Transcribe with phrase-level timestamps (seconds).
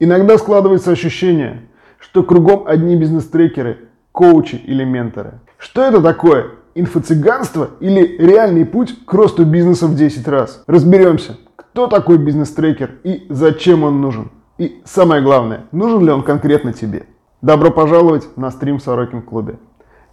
[0.00, 1.62] Иногда складывается ощущение,
[1.98, 5.40] что кругом одни бизнес-трекеры, коучи или менторы.
[5.58, 6.52] Что это такое?
[6.76, 10.62] Инфо-цыганство или реальный путь к росту бизнеса в 10 раз?
[10.68, 14.30] Разберемся, кто такой бизнес-трекер и зачем он нужен.
[14.56, 17.06] И самое главное, нужен ли он конкретно тебе.
[17.42, 19.58] Добро пожаловать на стрим в Сорокин клубе.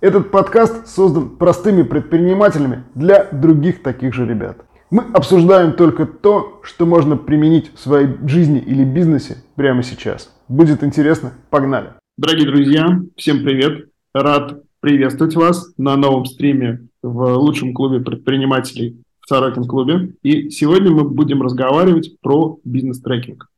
[0.02, 4.58] Этот подкаст создан простыми предпринимателями для других таких же ребят.
[4.96, 10.34] Мы обсуждаем только то, что можно применить в своей жизни или бизнесе прямо сейчас.
[10.48, 11.34] Будет интересно?
[11.50, 11.96] Погнали!
[12.18, 13.90] Дорогие друзья, всем привет!
[14.14, 20.14] Рад приветствовать вас на новом стриме в лучшем клубе предпринимателей в Сорокин клубе.
[20.24, 23.50] И сегодня мы будем разговаривать про бизнес-трекинг.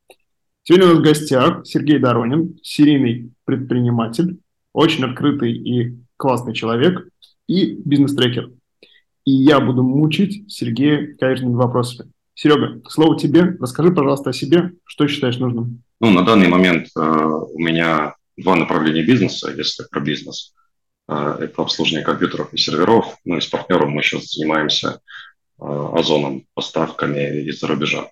[0.64, 4.40] Сегодня у нас в гостях Сергей Доронин, серийный предприниматель,
[4.74, 7.08] очень открытый и классный человек
[7.48, 8.50] и бизнес-трекер
[9.28, 12.14] и я буду мучить Сергея каверзными вопросами.
[12.34, 13.58] Серега, слово тебе.
[13.60, 14.72] Расскажи, пожалуйста, о себе.
[14.86, 15.84] Что считаешь нужным?
[16.00, 20.54] Ну, на данный момент э, у меня два направления бизнеса, если про бизнес.
[21.10, 23.18] Э, это обслуживание компьютеров и серверов.
[23.26, 25.02] Ну и с партнером мы сейчас занимаемся
[25.60, 28.10] э, озоном, поставками из-за рубежа.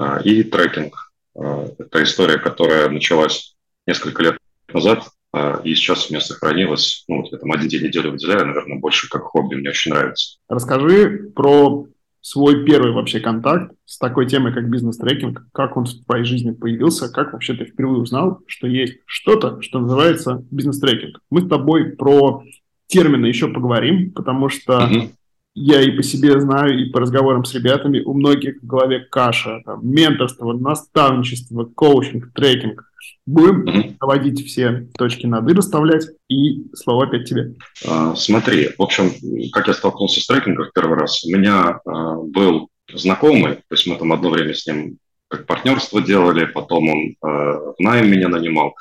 [0.00, 1.12] Э, и трекинг.
[1.34, 4.38] Э, это история, которая началась несколько лет
[4.72, 5.04] назад
[5.64, 9.08] и сейчас у меня сохранилось, ну, вот я там один день неделю выделяю, наверное, больше
[9.08, 10.38] как хобби, мне очень нравится.
[10.48, 11.86] Расскажи про
[12.20, 17.10] свой первый вообще контакт с такой темой, как бизнес-трекинг, как он в твоей жизни появился,
[17.12, 21.20] как вообще ты впервые узнал, что есть что-то, что называется бизнес-трекинг.
[21.30, 22.42] Мы с тобой про
[22.86, 25.10] термины еще поговорим, потому что uh-huh
[25.58, 29.60] я и по себе знаю, и по разговорам с ребятами, у многих в голове каша,
[29.64, 32.84] там, менторство, наставничество, коучинг, трекинг.
[33.26, 37.54] Будем доводить все точки над «и» расставлять, и слово опять тебе.
[37.86, 39.12] А, смотри, в общем,
[39.52, 43.86] как я столкнулся с трекингом в первый раз, у меня а, был знакомый, то есть
[43.86, 44.98] мы там одно время с ним
[45.28, 48.74] как партнерство делали, потом он а, в найм меня нанимал.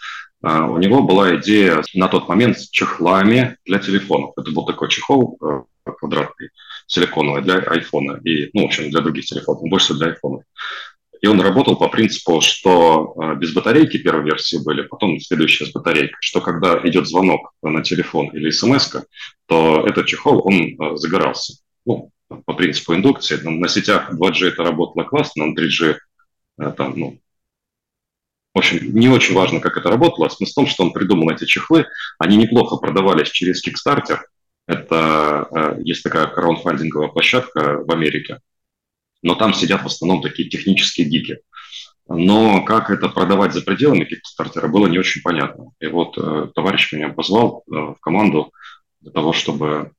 [0.44, 4.34] А, у него была идея на тот момент с чехлами для телефонов.
[4.38, 6.50] Это был такой чехол а, квадратный,
[6.86, 10.44] силиконовый для айфона и, ну, в общем, для других телефонов, больше для айфонов.
[11.20, 15.72] И он работал по принципу, что а, без батарейки первой версии были, потом следующая с
[15.72, 18.96] батарейкой, что когда идет звонок на телефон или смс
[19.48, 21.54] то этот чехол, он загорался.
[21.86, 22.12] Ну,
[22.46, 23.38] по принципу индукции.
[23.38, 25.96] На сетях 2G это работало классно, на 3G
[26.76, 27.20] там, ну,
[28.58, 30.30] в общем, не очень важно, как это работало.
[30.30, 31.86] Смысл в том, что он придумал эти чехлы.
[32.18, 34.18] Они неплохо продавались через Kickstarter.
[34.66, 38.40] Это э, есть такая краундфандинговая площадка в Америке.
[39.22, 41.38] Но там сидят в основном такие технические гики.
[42.08, 45.66] Но как это продавать за пределами Kickstarter было не очень понятно.
[45.80, 48.52] И вот э, товарищ меня позвал э, в команду
[49.02, 49.92] для того, чтобы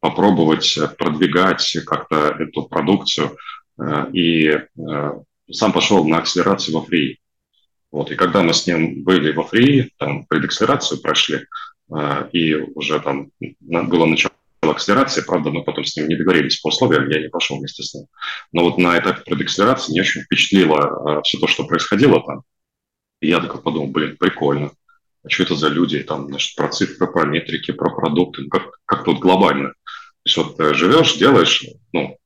[0.00, 3.36] попробовать продвигать как-то эту продукцию.
[3.80, 5.12] Э, и э,
[5.52, 7.20] сам пошел на акселерацию во фри.
[7.92, 11.46] Вот, и когда мы с ним были во фри, там предакселерацию прошли,
[11.94, 13.30] э, и уже там
[13.60, 14.32] было начало
[14.62, 17.94] акселерации, правда, мы потом с ним не договорились по условиям, я не пошел вместе с
[17.94, 18.06] ним.
[18.52, 22.42] Но вот на этапе предакселерации не очень впечатлило э, все то, что происходило там.
[23.20, 24.72] И я такой подумал, блин, прикольно.
[25.24, 28.78] А что это за люди, там, значит, про цифры, про метрики, про продукты, ну, как,
[28.84, 29.70] как тут глобально.
[29.70, 29.74] То
[30.24, 32.16] есть вот э, живешь, делаешь, ну,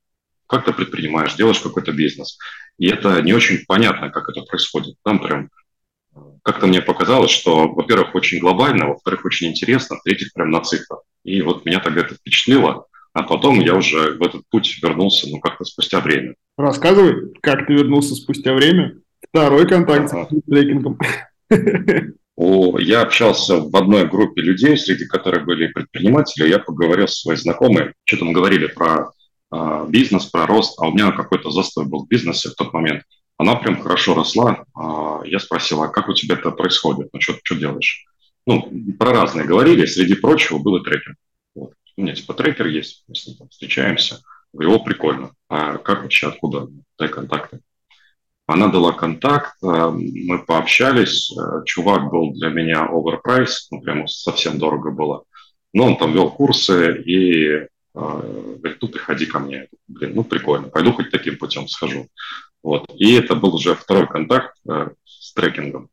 [0.47, 2.39] как-то предпринимаешь, делаешь какой-то бизнес.
[2.81, 4.97] И это не очень понятно, как это происходит.
[5.05, 5.51] Там прям
[6.43, 11.03] как-то мне показалось, что, во-первых, очень глобально, во-вторых, очень интересно, в-третьих, прям на цифрах.
[11.23, 15.41] И вот меня тогда это впечатлило, а потом я уже в этот путь вернулся, ну,
[15.41, 16.35] как-то спустя время.
[16.57, 18.97] Рассказывай, как ты вернулся спустя время.
[19.29, 20.29] Второй контакт ага.
[20.31, 20.99] с трекингом.
[22.37, 26.49] О, я общался в одной группе людей, среди которых были предприниматели.
[26.49, 29.05] Я поговорил с своей знакомой, что там говорили про э,
[29.89, 33.03] бизнес, про рост, а у меня какой-то застой был в бизнесе в тот момент–
[33.41, 34.67] она прям хорошо росла.
[34.75, 37.09] А, я спросил, а как у тебя это происходит?
[37.15, 38.05] Ну, что, что делаешь?
[38.47, 39.87] Ну, про разные говорили.
[39.87, 41.17] Среди прочего был и трекер.
[41.55, 41.73] Вот.
[41.97, 44.21] У меня типа трекер есть, мы с ним там встречаемся.
[44.53, 45.31] Говорю, о, прикольно.
[45.49, 46.69] А как вообще, откуда?
[46.99, 47.61] Дай контакты.
[48.47, 51.35] Она дала контакт, а, мы пообщались.
[51.35, 55.25] А, чувак был для меня overpriced, ну, прямо совсем дорого было.
[55.73, 57.69] Но он там вел курсы и
[58.01, 59.69] говорит, ну, приходи ко мне.
[59.89, 62.09] Блин, ну, прикольно, пойду хоть таким путем схожу.
[62.63, 62.91] Вот.
[62.97, 65.89] И это был уже второй контакт э, с трекингом.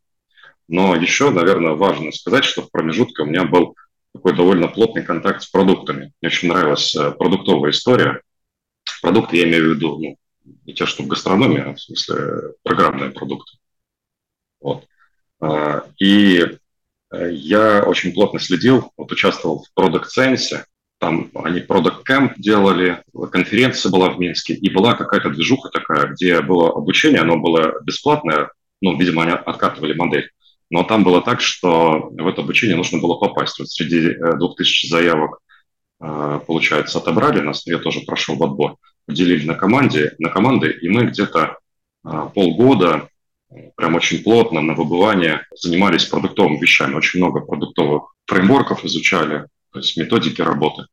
[0.67, 3.75] Но еще, наверное, важно сказать, что в промежутке у меня был
[4.13, 6.11] такой довольно плотный контакт с продуктами.
[6.21, 8.21] Мне очень нравилась э, продуктовая история.
[9.01, 10.17] Продукты я имею в виду ну,
[10.65, 13.57] не те, что в гастрономии, а в смысле программные продукты.
[14.59, 14.85] Вот.
[15.41, 16.45] Э, и
[17.11, 20.63] э, я очень плотно следил, вот участвовал в Product Sense,
[20.99, 26.41] там они Product Camp делали, конференция была в Минске, и была какая-то движуха такая, где
[26.41, 28.49] было обучение, оно было бесплатное,
[28.81, 30.29] Ну, видимо, они откатывали модель.
[30.69, 33.57] Но там было так, что в это обучение нужно было попасть.
[33.59, 35.39] Вот среди 2000 заявок,
[35.99, 41.05] получается, отобрали нас, я тоже прошел в отбор, поделили на, команде, на команды, и мы
[41.05, 41.57] где-то
[42.03, 43.09] полгода
[43.75, 46.95] прям очень плотно на выбывание занимались продуктовыми вещами.
[46.95, 50.85] Очень много продуктовых фреймворков изучали, то есть методики работы.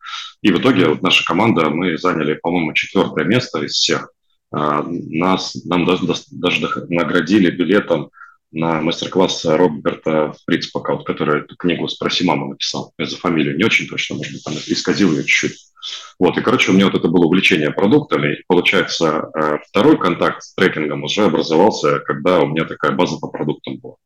[0.43, 4.11] И в итоге вот наша команда, мы заняли, по-моему, четвертое место из всех.
[4.53, 8.11] А, нас, нам даже, даже наградили билетом
[8.53, 12.93] на мастер-класс Роберта Фрицпака, вот, который эту книгу «Спроси маму» написал.
[12.99, 15.59] Я за фамилию не очень точно, может быть, исказил ее чуть-чуть.
[16.19, 18.35] Вот, и, короче, у меня вот это было увлечение продуктами.
[18.35, 23.29] И, получается, э, второй контакт с трекингом уже образовался, когда у меня такая база по
[23.29, 23.97] продуктам была.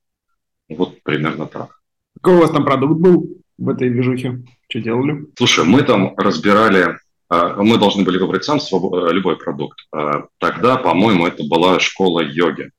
[0.69, 1.79] Вот примерно так.
[2.17, 4.43] Какой у вас там продукт был в этой движухе?
[4.69, 5.27] Что делали?
[5.37, 6.97] Слушай, мы там разбирали
[7.31, 9.79] э, мы должны были выбрать сам э, любой продукт.
[10.39, 12.71] Тогда, по-моему, это была школа йоги.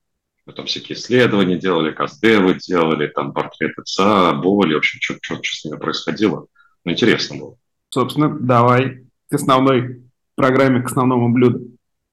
[0.46, 5.36] Мы там всякие исследования делали, каздевы делали, там портрет отца, боли, в общем, что, что,
[5.44, 6.48] что с ними происходило.
[6.86, 7.56] Ну, интересно было.
[7.90, 10.02] Собственно, давай к основной
[10.36, 11.68] программе, к основному блюду.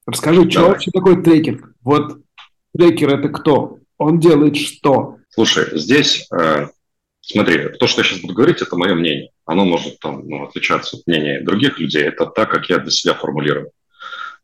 [0.05, 0.51] Расскажи, давай.
[0.51, 1.73] что вообще такое трекинг?
[1.81, 2.19] Вот
[2.77, 3.79] трекер это кто?
[3.97, 5.17] Он делает что?
[5.29, 6.67] Слушай, здесь, э,
[7.31, 9.29] смотри, то, что я сейчас буду говорить, это мое мнение.
[9.45, 12.03] Оно может там, ну, отличаться от мнения других людей.
[12.03, 13.71] Это так, как я для себя формулирую.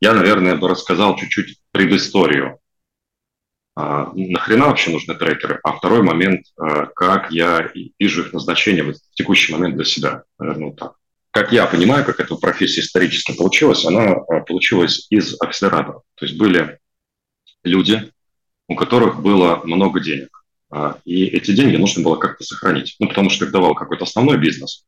[0.02, 2.60] Я, наверное, бы рассказал чуть-чуть предысторию
[3.76, 5.60] а, нахрена вообще нужны трекеры?
[5.64, 10.24] А второй момент, а, как я вижу их назначение в текущий момент для себя.
[10.38, 10.94] Наверное, вот так.
[11.32, 16.02] Как я понимаю, как эта профессия исторически получилась, она а, получилась из акселератора.
[16.16, 16.80] То есть были
[17.64, 18.12] люди,
[18.68, 20.43] у которых было много денег.
[21.06, 22.96] И эти деньги нужно было как-то сохранить.
[23.00, 24.86] Ну, потому что их давал какой-то основной бизнес.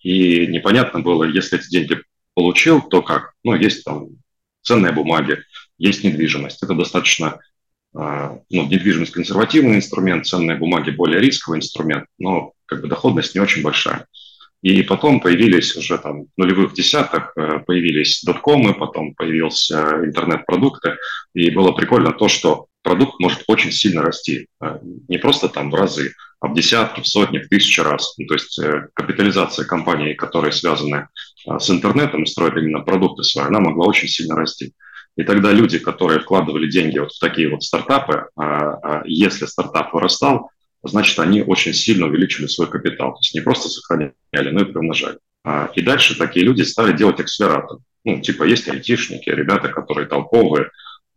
[0.00, 2.02] И непонятно было, если эти деньги
[2.34, 3.32] получил, то как?
[3.44, 4.08] Ну, есть там
[4.62, 5.38] ценные бумаги,
[5.78, 6.62] есть недвижимость.
[6.62, 7.40] Это достаточно
[7.94, 13.40] а, ну, недвижимость консервативный инструмент, ценные бумаги более рисковый инструмент, но как бы доходность не
[13.40, 14.06] очень большая.
[14.62, 20.96] И потом появились уже там нулевых десятых, э, появились доткомы, потом появился интернет-продукты,
[21.34, 24.78] и было прикольно то, что продукт может очень сильно расти, э,
[25.08, 28.14] не просто там в разы, а в десятки, в сотни, в тысячи раз.
[28.18, 31.08] Ну, то есть э, капитализация компаний, которые связаны
[31.44, 34.72] с интернетом строят именно продукты свои, она могла очень сильно расти.
[35.16, 39.92] И тогда люди, которые вкладывали деньги вот в такие вот стартапы, а, а, если стартап
[39.92, 40.50] вырастал,
[40.82, 43.12] значит, они очень сильно увеличили свой капитал.
[43.12, 45.18] То есть не просто сохраняли, но и приумножали.
[45.44, 47.78] А, и дальше такие люди стали делать акселератор.
[48.04, 50.70] Ну, типа есть айтишники, ребята, которые толковые,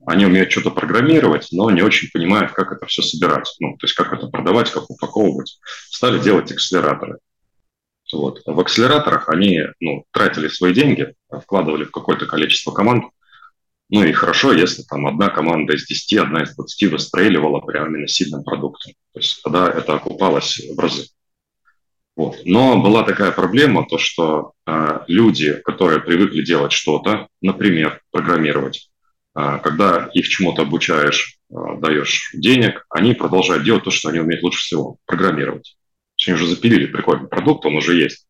[0.06, 3.52] они умеют что-то программировать, но не очень понимают, как это все собирать.
[3.60, 5.60] Ну, то есть как это продавать, как упаковывать.
[5.90, 7.18] Стали делать акселераторы.
[8.14, 8.42] Вот.
[8.46, 13.06] В акселераторах они ну, тратили свои деньги, вкладывали в какое-то количество команд,
[13.90, 18.08] ну и хорошо, если там одна команда из 10, одна из 20 выстреливала прямо именно
[18.08, 18.94] сильным продуктом.
[19.14, 21.08] То есть тогда это окупалось в разы.
[22.16, 22.38] Вот.
[22.46, 28.90] Но была такая проблема, то что э, люди, которые привыкли делать что-то, например, программировать,
[29.38, 34.44] э, когда их чему-то обучаешь, э, даешь денег, они продолжают делать то, что они умеют
[34.44, 35.76] лучше всего– программировать.
[36.16, 38.26] То есть они уже запилили прикольный продукт, он уже есть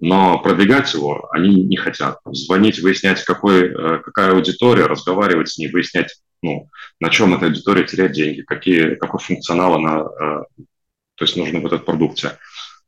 [0.00, 2.18] но продвигать его они не хотят.
[2.24, 6.70] Звонить, выяснять, какой, э, какая аудитория, разговаривать с ней, выяснять, ну,
[7.00, 10.64] на чем эта аудитория теряет деньги, какие, какой функционал она, э,
[11.16, 12.38] то есть нужно в этот продукте.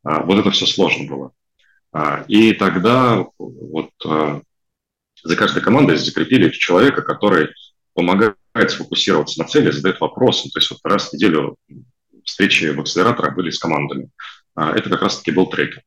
[0.04, 1.32] А, вот это все сложно было.
[1.92, 4.40] А, и тогда вот э,
[5.22, 7.50] за каждой командой закрепили человека, который
[7.92, 8.36] помогает
[8.68, 10.48] сфокусироваться на цели, задает вопросы.
[10.50, 11.56] То есть вот раз в неделю
[12.24, 14.08] встречи в акселераторах были с командами.
[14.54, 15.82] А, это как раз-таки был трекер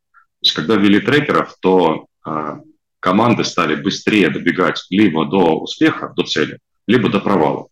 [0.45, 2.59] есть, когда ввели трекеров, то а,
[2.99, 7.67] команды стали быстрее добегать либо до успеха, до цели, либо до провала.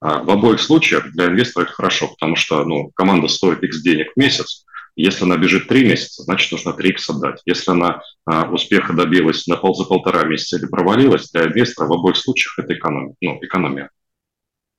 [0.00, 4.12] А в обоих случаях для инвестора это хорошо, потому что ну, команда стоит X денег
[4.14, 4.64] в месяц.
[4.94, 7.40] Если она бежит 3 месяца, значит, нужно 3X отдать.
[7.46, 11.92] Если она а, успеха добилась на пол за полтора месяца или провалилась, для инвестора в
[11.92, 13.14] обоих случаях это экономия.
[13.20, 13.90] Ну, экономия.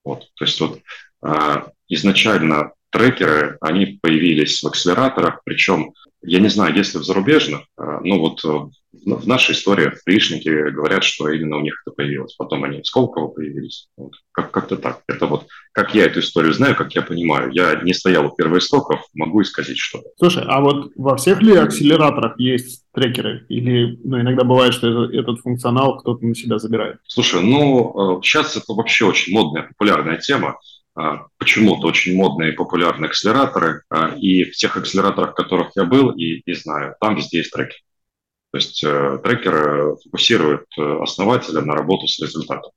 [0.03, 0.27] Вот.
[0.35, 0.81] То есть вот
[1.23, 5.93] а, изначально трекеры, они появились в акселераторах, причем
[6.23, 8.69] я не знаю, если в зарубежных, но вот э,
[9.05, 12.35] в нашей истории в Пришнике говорят, что именно у них это появилось.
[12.35, 13.87] Потом они в Сколково появились.
[13.97, 14.13] Вот.
[14.31, 15.01] Как- как-то так.
[15.07, 17.51] Это вот как я эту историю знаю, как я понимаю.
[17.51, 20.09] Я не стоял у первоистоков, могу исказить что-то.
[20.17, 23.45] Слушай, а вот во всех ли акселераторах есть трекеры?
[23.49, 26.97] Или ну, иногда бывает, что это, этот функционал кто-то на себя забирает?
[27.07, 30.59] Слушай, ну сейчас э, это вообще очень модная, популярная тема.
[30.95, 35.85] А, почему-то очень модные и популярные акселераторы, а, и в тех акселераторах, в которых я
[35.85, 37.77] был и, и знаю, там везде есть трекер.
[38.51, 42.71] То есть э, трекер фокусирует э, основателя на работу с результатом.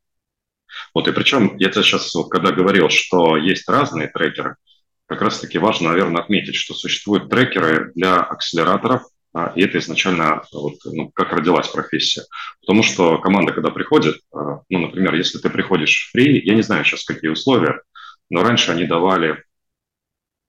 [0.94, 4.56] Вот, и причем я тебе сейчас, вот, когда говорил, что есть разные трекеры,
[5.04, 9.02] как раз-таки важно, наверное, отметить, что существуют трекеры для акселераторов,
[9.34, 12.22] а, и это изначально вот, ну, как родилась профессия.
[12.62, 16.86] Потому что команда, когда приходит, ну, например, если ты приходишь в фри, я не знаю
[16.86, 17.82] сейчас, какие условия,
[18.30, 19.44] но раньше они давали,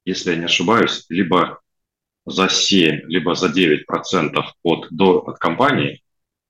[0.06, 1.60] если я не ошибаюсь, либо
[2.26, 5.98] за 7, либо за 9 процентов от, до, от компании.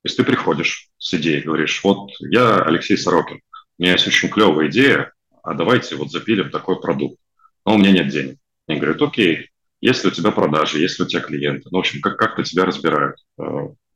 [0.02, 3.42] То есть ты приходишь с идеей, говоришь, вот я Алексей Сорокин,
[3.78, 7.20] у меня есть очень клевая идея, а давайте вот запилим такой продукт.
[7.66, 8.38] Но у меня нет денег.
[8.68, 9.50] Они говорят, окей,
[9.82, 13.18] если у тебя продажи, если у тебя клиенты, ну, в общем, как- как-то тебя разбирают,
[13.40, 13.44] э,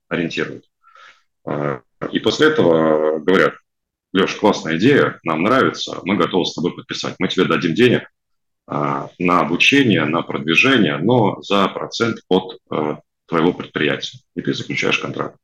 [0.08, 0.66] ориентируют.
[1.48, 1.80] Э,
[2.12, 3.56] и после этого говорят,
[4.14, 7.16] Леш, классная идея, нам нравится, мы готовы с тобой подписать.
[7.20, 8.04] Мы тебе дадим денег
[8.70, 14.20] э, на обучение, на продвижение, но за процент от э, твоего предприятия.
[14.36, 15.38] И ты заключаешь контракт.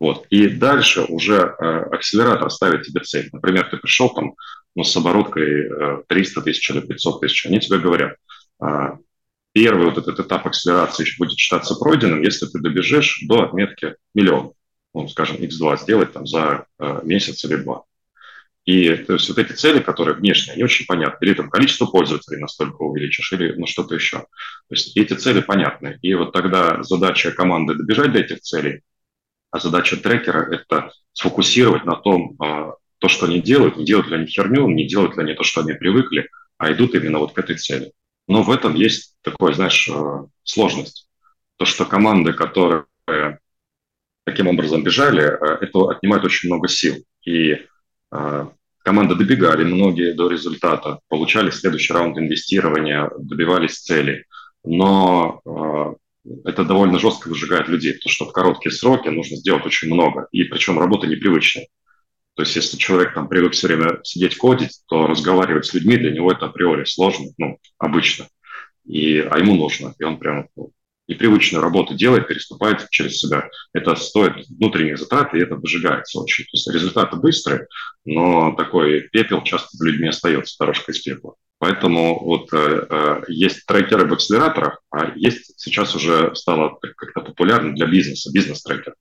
[0.00, 0.26] Вот.
[0.30, 3.30] И дальше уже э, акселератор ставит тебе цель.
[3.32, 4.34] Например, ты пришел там
[4.76, 7.46] ну, с обороткой э, 300 тысяч или 500 тысяч.
[7.46, 8.16] Они тебе говорят,
[8.62, 8.96] э,
[9.52, 14.52] первый вот этот этап акселерации будет считаться пройденным, если ты добежишь до отметки миллион.
[14.94, 17.84] Ну, скажем, x2 сделать там за э, месяц или два.
[18.68, 21.24] И то есть вот эти цели, которые внешние, они очень понятны.
[21.24, 24.18] Или там количество пользователей настолько увеличишь, или ну, что-то еще.
[24.18, 24.26] То
[24.72, 25.98] есть эти цели понятны.
[26.02, 28.82] И вот тогда задача команды добежать до этих целей,
[29.50, 34.16] а задача трекера– это сфокусировать на том, а, то, что они делают, не делают ли
[34.16, 36.28] они херню, не делают ли они то, что они привыкли,
[36.58, 37.92] а идут именно вот к этой цели.
[38.26, 41.08] Но в этом есть такое, знаешь, а, сложность.
[41.56, 42.84] То, что команды, которые
[44.30, 46.96] таким образом бежали, а, это отнимает очень много сил.
[47.24, 47.56] И
[48.82, 54.24] команды добегали многие до результата, получали следующий раунд инвестирования, добивались цели.
[54.64, 55.42] Но
[56.44, 60.44] это довольно жестко выжигает людей, потому что в короткие сроки нужно сделать очень много, и
[60.44, 61.66] причем работа непривычная.
[62.34, 66.12] То есть если человек там привык все время сидеть кодить, то разговаривать с людьми для
[66.12, 68.28] него это априори сложно, ну, обычно.
[68.86, 70.70] И, а ему нужно, и он прям ну,
[71.08, 73.48] непривычную работу делает, переступает через себя.
[73.72, 76.44] Это стоит внутренних затрат, и это выжигается очень.
[76.44, 77.66] То есть результаты быстрые,
[78.04, 81.34] но такой пепел часто за людьми остается, дорожка из пепла.
[81.58, 87.74] Поэтому вот э, э, есть трекеры в акселераторах, а есть сейчас уже стало как-то популярно
[87.74, 88.94] для бизнеса, бизнес-трекер.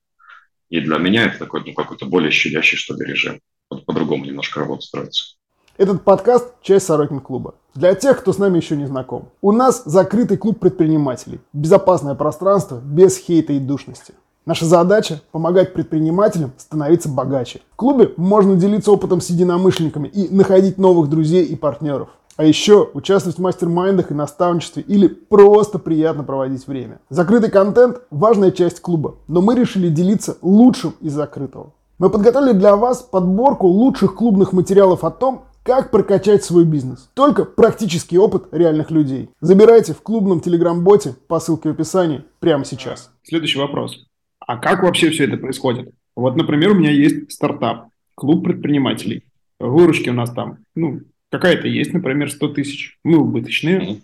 [0.70, 3.40] И для меня это такой, ну, какой-то более щадящий, что ли, режим.
[3.70, 5.36] Вот по-другому немножко работа строится.
[5.78, 7.54] Этот подкаст– часть Сорокин клуба.
[7.78, 9.26] Для тех, кто с нами еще не знаком.
[9.40, 11.42] У нас закрытый клуб предпринимателей.
[11.54, 14.16] Безопасное пространство без хейта и душности.
[14.48, 17.62] Наша задача– помогать предпринимателям становиться богаче.
[17.74, 22.10] В клубе можно делиться опытом с единомышленниками и находить новых друзей и партнеров.
[22.36, 26.98] А еще участвовать в мастер-майндах и наставничестве или просто приятно проводить время.
[27.12, 31.74] Закрытый контент– важная часть клуба, но мы решили делиться лучшим из закрытого.
[32.00, 37.12] Мы подготовили для вас подборку лучших клубных материалов о том, как прокачать свой бизнес.
[37.14, 39.28] Только практический опыт реальных людей.
[39.42, 43.12] Забирайте в клубном телеграм-боте по ссылке в описании прямо сейчас.
[43.22, 44.08] Следующий вопрос.
[44.40, 45.94] А как вообще все это происходит?
[46.16, 49.26] Вот, например, у меня есть стартап, клуб предпринимателей.
[49.60, 54.00] Выручки у нас там, ну, какая-то есть, например, 100 тысяч, мы убыточные,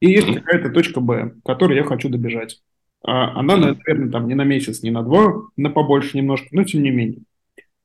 [0.00, 2.60] и есть какая-то точка Б, к которой я хочу добежать.
[3.02, 6.82] А она, наверное, там не на месяц, не на два, на побольше немножко, но тем
[6.82, 7.20] не менее.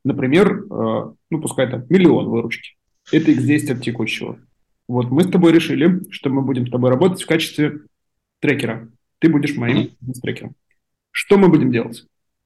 [0.03, 2.75] Например, э, ну, пускай там миллион выручки.
[3.11, 4.39] Это x10 от текущего.
[4.87, 7.81] Вот мы с тобой решили, что мы будем с тобой работать в качестве
[8.39, 8.89] трекера.
[9.19, 9.91] Ты будешь моим
[10.21, 10.55] трекером.
[11.11, 12.05] Что мы будем делать?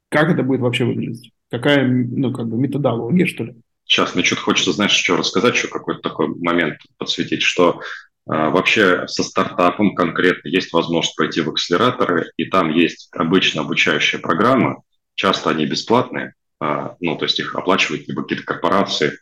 [0.10, 1.32] Как это будет вообще выглядеть?
[1.50, 3.56] Какая, ну, как бы методология, что ли?
[3.86, 7.82] Сейчас мне что-то хочется, знаешь, что рассказать, еще какой-то такой момент подсветить, что э,
[8.26, 14.82] вообще со стартапом конкретно есть возможность пойти в акселераторы, и там есть обычно обучающая программа,
[15.14, 19.14] часто они бесплатные, э, ну, то есть их оплачивают либо какие-то корпорации,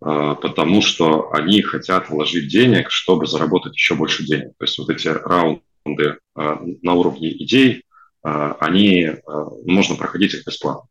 [0.00, 4.52] потому что они хотят вложить денег, чтобы заработать еще больше денег.
[4.58, 7.84] То есть вот эти раунды э, на уровне идей,
[8.24, 9.10] э, они,
[9.66, 10.88] можно проходить их бесплатно.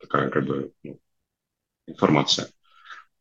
[0.00, 1.00] Такая как бы ну,
[1.88, 2.48] информация.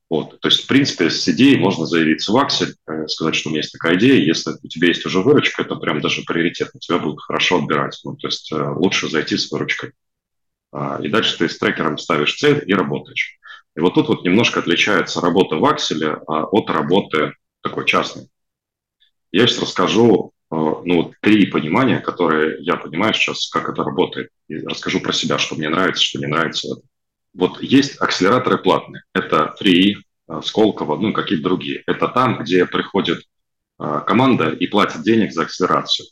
[0.10, 0.40] Вот.
[0.40, 3.60] То есть, в принципе, с идеей можно заявиться в Аксель, э, сказать, что у меня
[3.60, 4.24] есть такая идея.
[4.24, 8.00] Если у тебя есть уже выручка, это прям даже приоритет, тебя будут хорошо отбирать.
[8.06, 9.92] Ну, то есть, э, лучше зайти с выручкой.
[10.72, 13.37] А, и дальше ты с трекером ставишь цель и работаешь.
[13.78, 18.28] И вот тут вот немножко отличается работа в Акселе а, от работы такой частной.
[19.32, 24.30] Я сейчас расскажу э, ну, три понимания, которые я понимаю сейчас, как это работает.
[24.48, 26.82] И расскажу про себя, что мне нравится, что не нравится
[27.36, 29.04] вот есть акселераторы платные.
[29.14, 29.94] Это Free,
[30.28, 31.84] э, Сколково, ну и какие-то другие.
[31.86, 33.26] Это там, где приходит
[33.80, 36.08] э, команда и платит денег за акселерацию.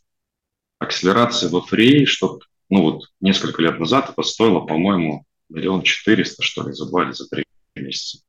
[0.78, 6.68] Акселерация во Free, что ну вот несколько лет назад это стоило, по-моему, миллион четыреста, что
[6.68, 7.46] ли, за два или за три
[7.82, 8.20] месяца.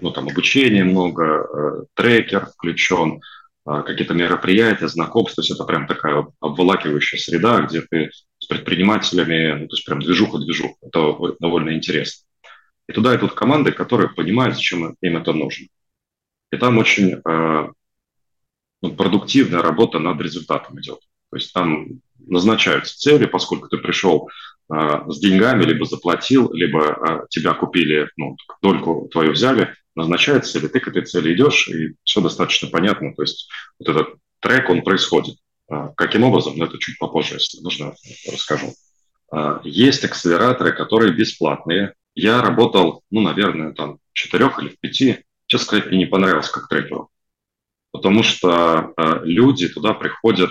[0.00, 3.20] ну, там обучение много, э, трекер включен,
[3.66, 9.60] э, какие-то мероприятия, знакомства, то есть это прям такая обволакивающая среда, где ты с предпринимателями,
[9.60, 12.26] ну, то есть прям движуха-движуха, это довольно интересно.
[12.88, 15.66] И туда идут команды, которые понимают, зачем им это нужно.
[16.52, 17.68] И там очень э,
[18.82, 21.00] ну, продуктивная работа над результатом идет.
[21.30, 24.30] То есть там назначаются цели, поскольку ты пришел э,
[24.68, 30.80] с деньгами, либо заплатил, либо э, тебя купили, ну, дольку твою взяли, назначается цели, ты
[30.80, 33.14] к этой цели идешь, и все достаточно понятно.
[33.14, 35.36] То есть вот этот трек, он происходит.
[35.70, 37.94] Э, каким образом, ну, это чуть попозже, если нужно,
[38.30, 38.72] расскажу.
[39.32, 41.94] Э, есть акселераторы, которые бесплатные.
[42.14, 45.24] Я работал, ну, наверное, там, в четырех или в пяти.
[45.46, 47.10] Честно сказать, мне не понравилось как трекеру
[47.94, 50.50] потому что э, люди туда приходят,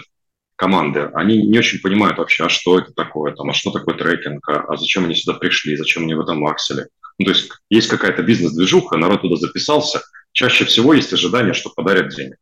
[0.64, 4.48] команды, они не очень понимают вообще, а что это такое, там, а что такое трекинг,
[4.48, 6.88] а, а зачем они сюда пришли, зачем они в этом акселе.
[7.20, 10.02] Ну, то есть есть какая-то бизнес-движуха, народ туда записался,
[10.32, 12.38] чаще всего есть ожидание, что подарят денег.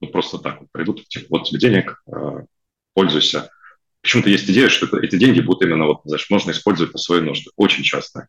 [0.00, 2.44] Ну, просто так вот придут, типа, вот тебе денег, э,
[2.94, 3.50] пользуйся.
[4.00, 7.50] Почему-то есть идея, что эти деньги будут именно, вот, знаешь, можно использовать на свои нужды.
[7.56, 8.28] Очень часто.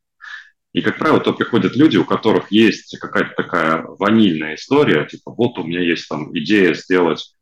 [0.74, 5.58] И, как правило, то приходят люди, у которых есть какая-то такая ванильная история, типа, вот
[5.58, 7.35] у меня есть там идея сделать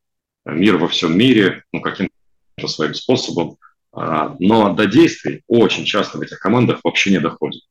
[0.45, 3.57] мир во всем мире, ну, каким-то своим способом,
[3.91, 7.61] а, но до действий очень часто в этих командах вообще не доходит.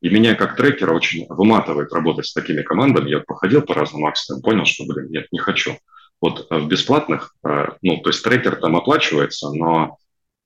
[0.00, 3.10] И меня как трекера очень выматывает работать с такими командами.
[3.10, 5.76] Я походил по разным акциям, понял, что, блин, нет, не хочу.
[6.20, 9.96] Вот в бесплатных, а, ну, то есть трекер там оплачивается, но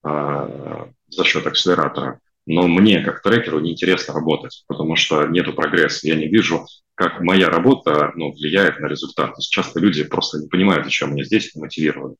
[0.02, 6.06] а, за счет акселератора, но мне, как трекеру, неинтересно работать, потому что нету прогресса.
[6.06, 9.30] Я не вижу, как моя работа ну, влияет на результат.
[9.32, 12.16] То есть часто люди просто не понимают, зачем они здесь, не мотивированы.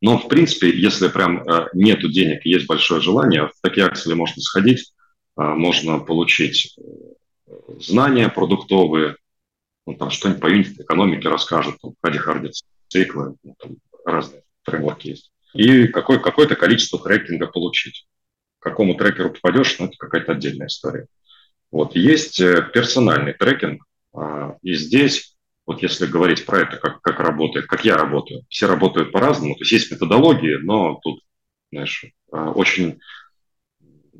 [0.00, 4.14] Но, в принципе, если прям э, нету денег и есть большое желание, в такие акции
[4.14, 4.92] можно сходить,
[5.36, 9.16] э, можно получить э, знания продуктовые,
[9.86, 12.50] ну, там что-нибудь по юнит экономике расскажут, там, Хади Харди
[12.88, 15.32] циклы, ну, там разные фреймворки есть.
[15.54, 18.06] И какое, какое-то количество трекинга получить
[18.58, 21.06] какому трекеру попадешь, ну, это какая-то отдельная история.
[21.70, 21.94] Вот.
[21.96, 27.66] Есть э, персональный трекинг, а, и здесь, вот если говорить про это, как, как работает,
[27.66, 31.20] как я работаю, все работают по-разному, то есть есть методологии, но тут,
[31.70, 33.00] знаешь, а, очень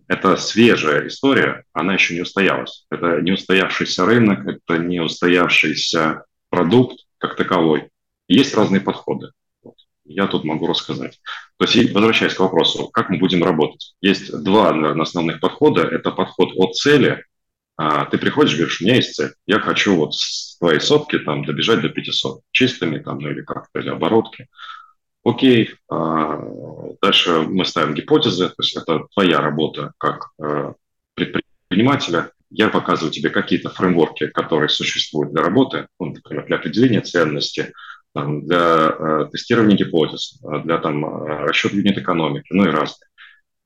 [0.06, 2.86] это свежая история, она еще не устоялась.
[2.90, 7.90] Это не устоявшийся рынок, это не устоявшийся продукт как таковой.
[8.26, 9.32] Есть разные подходы
[10.08, 11.20] я тут могу рассказать.
[11.58, 13.94] То есть, возвращаясь к вопросу, как мы будем работать.
[14.00, 15.82] Есть два, наверное, основных подхода.
[15.82, 17.24] Это подход от цели.
[17.76, 19.32] А, ты приходишь, говоришь, у меня есть цель.
[19.46, 22.40] Я хочу вот с твоей сотки там добежать до 500.
[22.50, 24.48] Чистыми там, ну или как-то, или оборотки.
[25.24, 25.74] Окей.
[25.90, 26.40] А,
[27.02, 28.48] дальше мы ставим гипотезы.
[28.48, 30.74] То есть, это твоя работа как а,
[31.14, 32.32] предпринимателя.
[32.50, 37.74] Я показываю тебе какие-то фреймворки, которые существуют для работы, ну, например, для определения ценности,
[38.14, 43.08] там, для э, тестирования гипотез, э, для там, э, расчета юнит-экономики, ну и разные.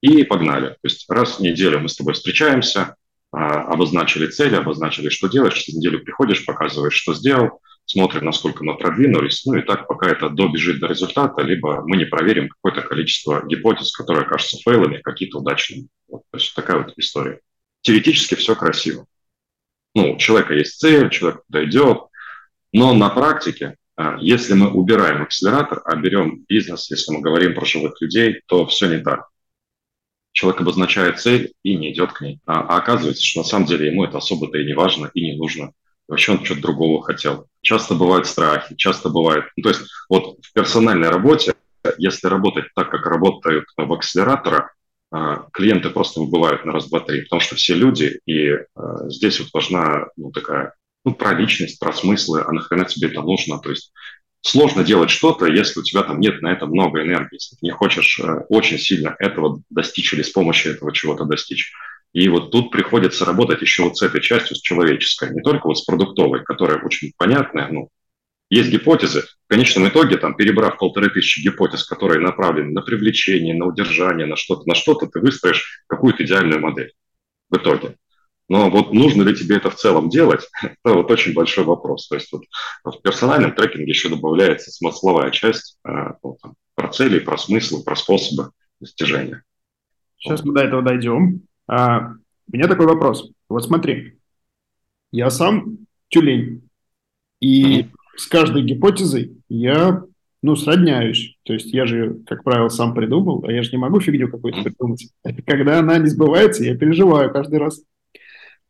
[0.01, 0.71] И погнали.
[0.71, 2.97] То есть раз в неделю мы с тобой встречаемся,
[3.33, 8.77] э, обозначили цели, обозначили, что делаешь, через неделю приходишь, показываешь, что сделал, смотрим, насколько мы
[8.77, 13.45] продвинулись, ну и так, пока это добежит до результата, либо мы не проверим какое-то количество
[13.47, 15.89] гипотез, которые окажутся фейлами, какие-то удачными.
[16.09, 17.41] Вот, то есть такая вот история.
[17.83, 19.07] Теоретически все красиво.
[19.95, 21.99] Ну, у человека есть цель, человек дойдет,
[22.73, 23.75] но на практике а,
[24.21, 28.89] если мы убираем акселератор, а берем бизнес, если мы говорим про живых людей, то все
[28.89, 29.29] не так.
[30.33, 32.41] Человек обозначает цель и не идет к ней.
[32.47, 35.37] А, а оказывается, что на самом деле ему это особо-то и не важно, и не
[35.37, 35.73] нужно.
[36.09, 37.49] Вообще он что-то другого хотел.
[37.61, 39.45] Часто бывают страхи, часто бывает...
[39.57, 41.55] Ну, то есть вот в персональной работе,
[41.99, 44.75] если работать так, как работают в акселераторах,
[45.11, 48.57] а, клиенты просто выбывают на раз, два, три, потому что все люди, и
[49.09, 50.75] здесь вот важна ну, такая
[51.05, 53.59] ну, про личность, про смыслы, а нахрена тебе это нужно.
[53.59, 53.93] То есть
[54.41, 57.71] сложно делать что-то, если у тебя там нет на это много энергии, если ты не
[57.71, 61.73] хочешь э, очень сильно этого достичь или с помощью этого чего-то достичь.
[62.13, 65.79] И вот тут приходится работать еще вот с этой частью, с человеческой, не только вот
[65.79, 67.89] с продуктовой, которая очень понятная, ну,
[68.51, 69.23] есть гипотезы.
[69.47, 74.37] В конечном итоге, там, перебрав полторы тысячи гипотез, которые направлены на привлечение, на удержание, на
[74.37, 76.93] что-то, на что-то, ты выстроишь какую-то идеальную модель
[77.49, 77.97] в итоге.
[78.53, 82.07] Но вот нужно ли тебе это в целом делать, это вот очень большой вопрос.
[82.07, 82.45] То есть вот
[82.85, 85.91] в персональном трекинге еще добавляется смысловая часть э,
[86.23, 89.43] вот, там, про цели, про смыслы, про способы достижения.
[90.19, 91.41] Сейчас мы до этого дойдем.
[91.67, 93.33] А, у меня такой вопрос.
[93.49, 94.19] Вот смотри,
[95.13, 96.69] я сам тюлень,
[97.41, 97.87] и
[98.17, 100.05] с каждой гипотезой я
[100.43, 101.39] ну, сродняюсь.
[101.45, 104.63] То есть я же, как правило, сам придумал, а я же не могу фигню какую-то
[104.63, 105.09] придумать.
[105.47, 107.83] Когда она не сбывается, я переживаю каждый раз.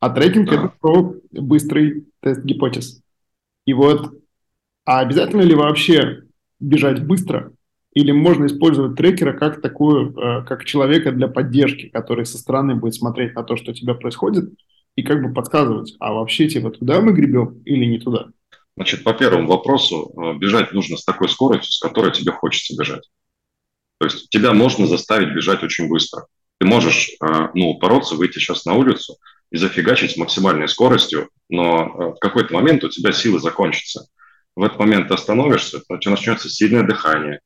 [0.03, 0.55] А трекинг да.
[0.55, 3.01] это про быстрый тест гипотез.
[3.63, 4.13] И вот,
[4.83, 6.23] а обязательно ли вообще
[6.59, 7.53] бежать быстро?
[7.93, 12.95] Или можно использовать трекера как такую, э, как человека для поддержки, который со стороны будет
[12.95, 14.51] смотреть на то, что у тебя происходит,
[14.97, 18.27] и как бы подсказывать, а вообще типа туда мы гребем или не туда?
[18.75, 23.09] Значит, по первому вопросу, э, бежать нужно с такой скоростью, с которой тебе хочется бежать.
[23.99, 26.25] То есть тебя можно заставить бежать очень быстро.
[26.63, 29.17] Ты можешь э, ну, упороться, выйти сейчас на улицу
[29.51, 34.07] и зафигачить с максимальной скоростью, но э, в какой-то момент у тебя силы закончатся.
[34.55, 37.41] В этот момент ты остановишься, у тебя начнется сильное дыхание,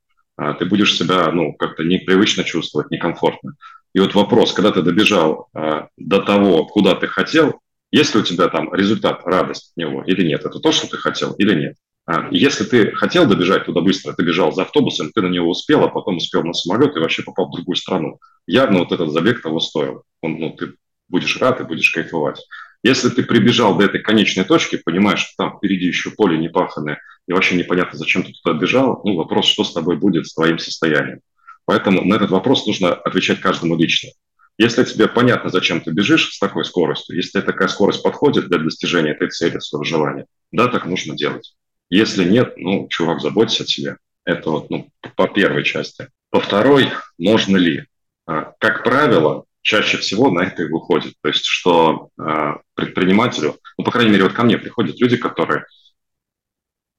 [0.60, 3.56] ты будешь себя ну, как-то непривычно чувствовать, некомфортно.
[3.96, 8.50] И вот вопрос, когда ты добежал до того, куда ты хотел, есть ли у тебя
[8.50, 10.46] там результат, радость от него или нет?
[10.46, 11.76] Это то, что ты хотел или нет?
[12.08, 15.84] А, если ты хотел добежать туда быстро, ты бежал за автобусом, ты на него успел,
[15.84, 18.20] а потом успел на самолет и вообще попал в другую страну.
[18.48, 20.04] Явно вот этот забег того стоил.
[20.22, 20.74] Он, ну, ты
[21.10, 22.42] будешь рад и будешь кайфовать.
[22.82, 27.34] Если ты прибежал до этой конечной точки, понимаешь, что там впереди еще поле непаханное, и
[27.34, 31.20] вообще непонятно, зачем ты туда бежал, ну, вопрос, что с тобой будет с твоим состоянием.
[31.66, 34.12] Поэтому на этот вопрос нужно отвечать каждому лично.
[34.58, 39.12] Если тебе понятно, зачем ты бежишь с такой скоростью, если такая скорость подходит для достижения
[39.12, 41.57] этой цели, своего желания, да, так нужно делать.
[41.90, 43.98] Если нет, ну, чувак, заботься о себе.
[44.26, 46.10] Это вот, ну, по первой части.
[46.30, 47.86] По второй, можно ли?
[48.26, 51.14] А, как правило, чаще всего на это и выходит.
[51.22, 55.66] То есть, что э, предпринимателю, ну, по крайней мере, вот ко мне приходят люди, которые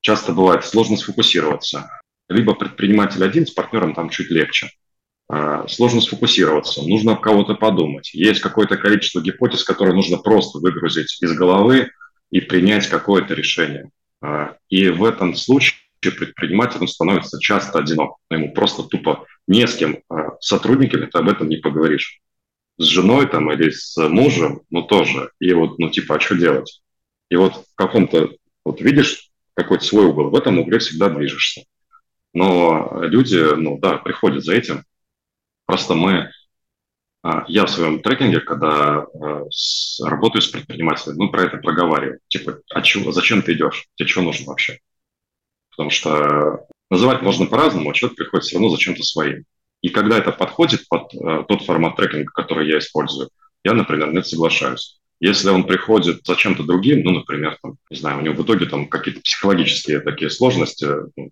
[0.00, 1.90] часто бывает сложно сфокусироваться.
[2.28, 4.70] Либо предприниматель один, с партнером там чуть легче.
[5.30, 8.14] А, сложно сфокусироваться, нужно в кого-то подумать.
[8.14, 11.90] Есть какое-то количество гипотез, которые нужно просто выгрузить из головы
[12.30, 13.90] и принять какое-то решение.
[14.20, 18.16] А, и в этом случае предприниматель становится часто одинок.
[18.30, 22.20] Ему просто тупо не с кем а, сотрудниками ты об этом не поговоришь.
[22.78, 25.30] С женой там или с мужем, ну тоже.
[25.40, 26.80] И вот, ну типа, а что делать?
[27.28, 28.30] И вот в каком-то,
[28.64, 31.62] вот видишь какой-то свой угол, в этом угле всегда движешься.
[32.32, 34.84] Но люди, ну да, приходят за этим,
[35.68, 36.30] Просто мы,
[37.48, 39.44] я в своем трекинге, когда а,
[40.02, 42.18] работаю с предпринимателями, мы про это проговариваем.
[42.28, 43.86] Типа, а чего, зачем ты идешь?
[43.96, 44.78] Тебе что нужно вообще?
[45.70, 49.44] Потому что называть можно по-разному, а человек приходит все равно зачем-то своим.
[49.82, 53.30] И когда это подходит под uh, тот формат трекинга, который я использую,
[53.64, 54.98] я, например, на это соглашаюсь.
[55.20, 58.66] Если он приходит за чем-то другим, ну, например, там, не знаю, у него в итоге
[58.66, 60.86] там какие-то психологические такие сложности,
[61.16, 61.30] ну,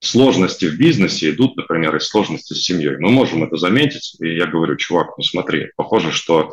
[0.00, 2.96] сложности в бизнесе идут, например, из сложности с семьей.
[2.98, 6.52] Мы можем это заметить, и я говорю, чувак, ну смотри, похоже, что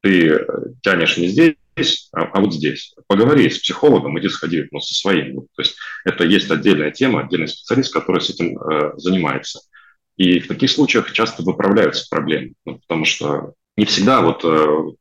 [0.00, 0.46] ты э,
[0.82, 2.94] тянешь не здесь, а, а вот здесь.
[3.06, 5.42] Поговори с психологом, иди сходи ну, со своим.
[5.54, 9.60] то есть это есть отдельная тема, отдельный специалист, который с этим э, занимается.
[10.16, 14.92] И в таких случаях часто выправляются проблемы, ну, потому что не всегда вот э,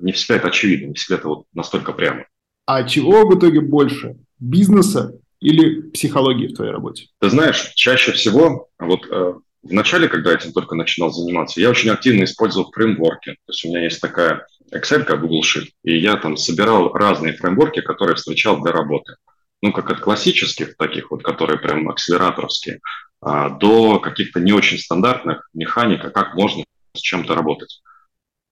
[0.00, 2.26] не всегда это очевидно, не всегда это вот настолько прямо.
[2.66, 4.16] А чего в итоге больше?
[4.38, 7.08] Бизнеса или психологии в твоей работе?
[7.20, 11.68] Ты знаешь, чаще всего, вот э, в начале, когда я этим только начинал заниматься, я
[11.68, 13.32] очень активно использовал фреймворки.
[13.32, 17.82] То есть у меня есть такая Excel, Google Sheet, и я там собирал разные фреймворки,
[17.82, 19.16] которые встречал для работы.
[19.60, 22.80] Ну, как от классических, таких вот, которые прям акселераторские,
[23.20, 27.82] а, до каких-то не очень стандартных механика, как можно с чем-то работать.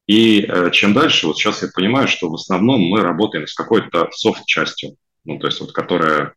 [0.06, 4.08] И э, чем дальше, вот сейчас я понимаю, что в основном мы работаем с какой-то
[4.10, 6.34] софт-частью, ну, то есть вот которая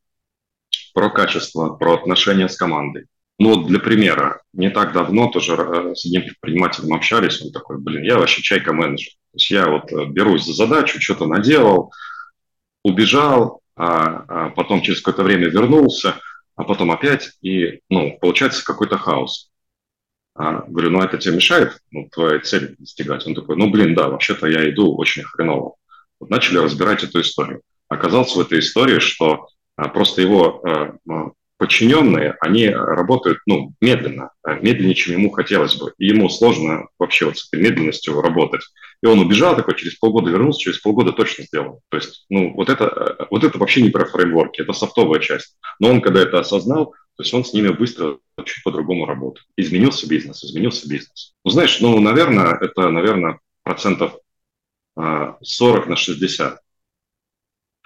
[0.95, 3.05] про качество, про отношения с командой.
[3.37, 7.79] Ну вот для примера, не так давно тоже э, с одним предпринимателем общались, он такой,
[7.79, 9.09] блин, я вообще чайка-менеджер.
[9.09, 11.91] То есть я вот э, берусь за задачу, что-то наделал,
[12.81, 16.15] убежал, а, а потом через какое-то время вернулся,
[16.55, 19.51] а потом опять, и, ну, получается какой-то хаос.
[20.33, 23.27] А, говорю, ну это тебе мешает ну, твоей цели достигать?
[23.27, 25.75] Он такой, ну блин, да, вообще-то я иду очень хреново.
[26.21, 27.63] Вот начали разбирать эту историю.
[27.89, 30.93] Оказалось в этой истории, что а просто его э,
[31.57, 35.93] подчиненные, они работают ну, медленно, а медленнее, чем ему хотелось бы.
[35.97, 38.61] И ему сложно вообще вот с этой медленностью работать.
[39.01, 41.81] И он убежал такой, через полгода вернулся, через полгода точно сделал.
[41.89, 45.57] То есть, ну, вот это, вот это вообще не про фреймворки, это софтовая часть.
[45.79, 49.47] Но он, когда это осознал, то есть он с ними быстро чуть по-другому работает.
[49.55, 51.33] Изменился бизнес, изменился бизнес.
[51.45, 54.17] Ну, знаешь, ну, наверное, это, наверное, процентов
[54.95, 56.59] 40 на 60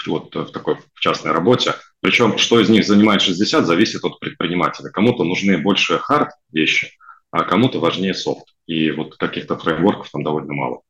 [0.08, 1.76] вот в такой в частной работе.
[2.02, 4.90] Причем, что из них занимает 60, зависит от предпринимателя.
[4.90, 6.92] Кому-то нужны больше хард вещи,
[7.32, 8.46] а кому-то важнее софт.
[8.66, 10.82] И вот каких-то фреймворков там довольно мало.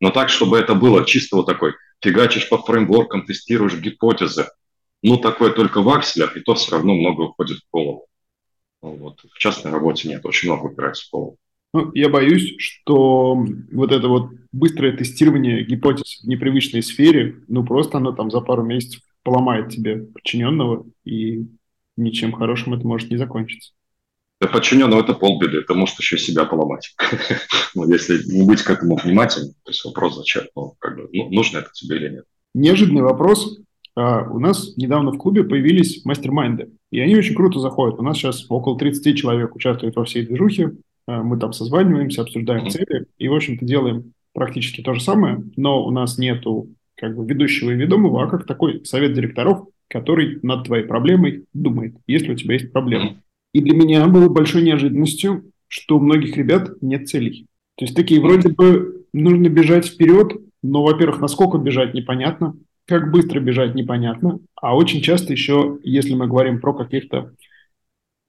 [0.00, 4.48] Но так, чтобы это было чисто вот такой, фигачишь по фреймворкам, тестируешь гипотезы,
[5.02, 8.06] ну, такое только в акселях, и то все равно много уходит в голову.
[8.80, 9.20] Вот.
[9.32, 11.36] В частной работе нет, очень много упирается в голову.
[11.74, 17.98] Ну, я боюсь, что вот это вот быстрое тестирование гипотез в непривычной сфере, ну, просто
[17.98, 21.46] оно там за пару месяцев поломает тебе подчиненного, и
[21.96, 23.72] ничем хорошим это может не закончиться.
[24.40, 26.94] Для подчиненного это полбеды, ты можешь еще себя поломать.
[27.74, 31.30] ну, если не быть к этому внимательным, то есть вопрос зачем, ну, как бы, ну,
[31.30, 32.24] нужно это тебе или нет.
[32.52, 33.60] Неожиданный вопрос.
[33.94, 37.98] А, у нас недавно в клубе появились мастер-майнды, и они очень круто заходят.
[37.98, 40.72] У нас сейчас около 30 человек участвует во всей движухе,
[41.06, 42.70] мы там созваниваемся, обсуждаем mm-hmm.
[42.70, 47.26] цели, и, в общем-то, делаем практически то же самое, но у нас нету как бы
[47.26, 52.36] ведущего и ведомого, а как такой совет директоров, который над твоей проблемой думает, если у
[52.36, 53.04] тебя есть проблема.
[53.04, 53.16] Mm-hmm.
[53.54, 57.46] И для меня было большой неожиданностью, что у многих ребят нет целей.
[57.76, 62.54] То есть такие вроде бы нужно бежать вперед, но, во-первых, насколько бежать непонятно,
[62.86, 67.32] как быстро бежать непонятно, а очень часто еще, если мы говорим про каких-то,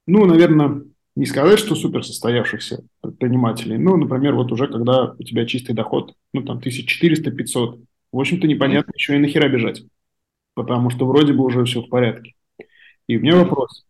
[0.06, 0.82] ну, наверное,
[1.16, 6.14] не сказать, что супер состоявшихся предпринимателей, но, например, вот уже когда у тебя чистый доход,
[6.32, 9.84] ну, там, 1400-500, в общем-то, непонятно еще и нахера бежать,
[10.54, 12.34] потому что вроде бы уже все в порядке.
[13.06, 13.84] И у меня вопрос,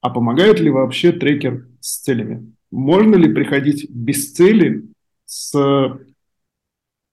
[0.00, 2.52] а помогает ли вообще трекер с целями?
[2.70, 4.84] Можно ли приходить без цели
[5.24, 5.98] с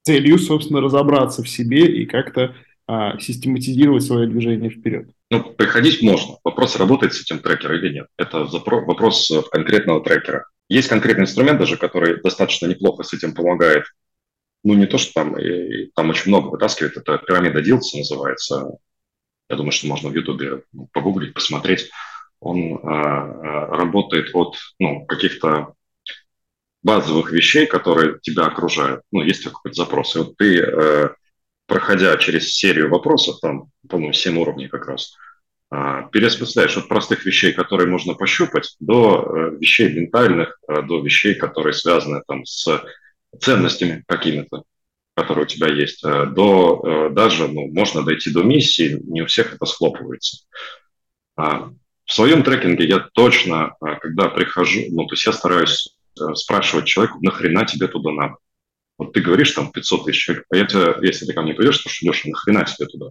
[0.02, 2.54] целью, собственно, разобраться в себе и как-то
[2.86, 5.10] а, систематизировать свое движение вперед?
[5.32, 6.36] Ну, приходить можно.
[6.44, 8.06] Вопрос, работает с этим трекер или нет.
[8.18, 10.44] Это вопрос конкретного трекера.
[10.68, 13.84] Есть конкретный инструмент даже, который достаточно неплохо с этим помогает.
[14.62, 16.98] Ну, не то, что там, и, там очень много вытаскивает.
[16.98, 18.72] Это пирамида Дилса называется.
[19.48, 21.88] Я думаю, что можно в Ютубе погуглить, посмотреть
[22.40, 25.72] он э, э, работает от ну, каких-то
[26.82, 29.00] базовых вещей, которые тебя окружают.
[29.10, 30.14] Ну, есть какой-то запрос.
[30.14, 31.08] И вот ты, э,
[31.66, 35.16] проходя через серию вопросов, там, по-моему, 7 уровней как раз,
[35.70, 42.44] переосмысляешь от простых вещей, которые можно пощупать, до вещей ментальных, до вещей, которые связаны там,
[42.44, 42.84] с
[43.40, 44.64] ценностями какими-то,
[45.16, 49.64] которые у тебя есть, до даже, ну, можно дойти до миссии, не у всех это
[49.64, 50.44] схлопывается.
[51.36, 51.70] А,
[52.04, 56.86] в своем трекинге я точно, а, когда прихожу, ну, то есть я стараюсь э, спрашивать
[56.86, 58.36] человеку, нахрена тебе туда надо?
[58.98, 62.12] Вот ты говоришь там 500 тысяч, а я тебя, если ты ко мне придешь, спрашиваю,
[62.12, 63.10] Леша, нахрена тебе туда?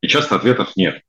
[0.00, 1.02] И часто ответов нет.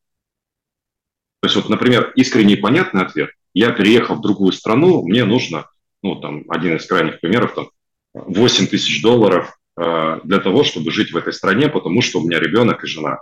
[1.42, 3.32] То есть вот, например, искренний и понятный ответ.
[3.54, 5.70] Я переехал в другую страну, мне нужно,
[6.04, 7.70] ну, там, один из крайних примеров, там,
[8.14, 12.40] 8 тысяч долларов э, для того, чтобы жить в этой стране, потому что у меня
[12.40, 13.20] ребенок и жена.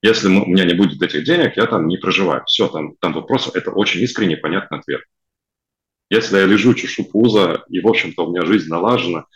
[0.00, 2.44] Если у меня не будет этих денег, я там не проживаю.
[2.46, 5.00] Все, там, там вопрос, это очень искренний, понятный ответ.
[6.10, 9.26] Если я лежу, чешу пузо, и, в общем-то, у меня жизнь налажена,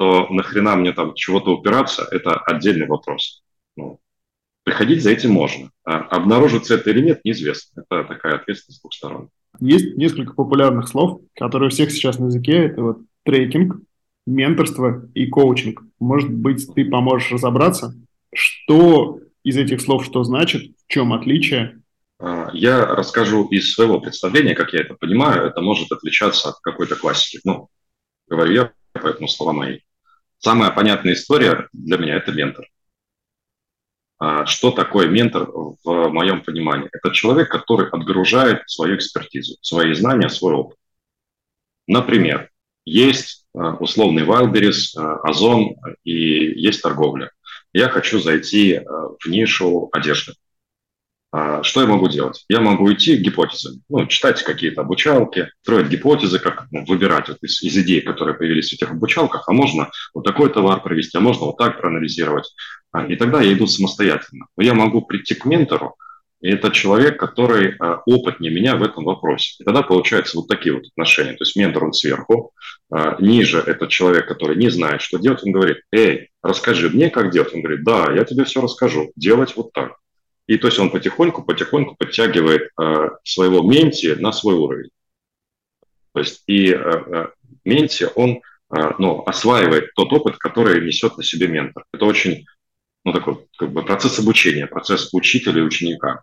[0.00, 3.42] то нахрена мне там чего-то упираться, это отдельный вопрос.
[3.76, 4.00] Ну,
[4.64, 5.72] приходить за этим можно.
[5.84, 7.82] А обнаружится это или нет, неизвестно.
[7.82, 9.28] Это такая ответственность с двух сторон.
[9.60, 12.64] Есть несколько популярных слов, которые у всех сейчас на языке.
[12.64, 13.82] Это вот трекинг,
[14.26, 15.82] менторство и коучинг.
[15.98, 17.94] Может быть, ты поможешь разобраться,
[18.34, 21.82] что из этих слов что значит, в чем отличие?
[22.18, 25.42] А, я расскажу из своего представления, как я это понимаю.
[25.42, 27.40] Это может отличаться от какой-то классики.
[27.44, 27.68] Ну,
[28.30, 29.80] говорю я, поэтому слова мои.
[30.40, 32.66] Самая понятная история для меня– это ментор.
[34.18, 36.88] А, что такое ментор в моем понимании?
[36.92, 40.76] Это человек, который отгружает свою экспертизу, свои знания, свой опыт.
[41.86, 42.50] Например,
[42.84, 47.30] есть а, условный Wildberries, Озон и есть торговля
[47.72, 50.34] я хочу зайти э, в нишу одежды.
[51.32, 52.44] А, что я могу делать?
[52.48, 57.62] Я могу идти гипотезами, ну, читать какие-то обучалки, строить гипотезы, как ну, выбирать вот из,
[57.62, 61.46] из идей, которые появились в этих обучалках, а можно вот такой товар провести, а можно
[61.46, 62.52] вот так проанализировать.
[62.90, 64.46] А, и тогда я иду самостоятельно.
[64.56, 65.94] Но я могу прийти к ментору,
[66.40, 69.54] и это человек, который а, опытнее меня в этом вопросе.
[69.60, 71.34] И тогда получаются вот такие вот отношения.
[71.34, 72.52] То есть ментор он сверху,
[73.20, 75.44] ниже это человек, который не знает, что делать.
[75.44, 77.54] Он говорит, эй, расскажи мне, как делать.
[77.54, 79.12] Он говорит, да, я тебе все расскажу.
[79.14, 79.99] Делать вот так.
[80.50, 84.90] И то есть он потихоньку, потихоньку подтягивает а, своего менти на свой уровень.
[86.12, 86.76] То есть и
[87.64, 88.40] менти, он
[88.98, 91.84] ну, осваивает тот опыт, который несет на себе ментор.
[91.92, 92.46] Это очень
[93.04, 96.22] ну, такой как бы процесс обучения, процесс учителя и ученика.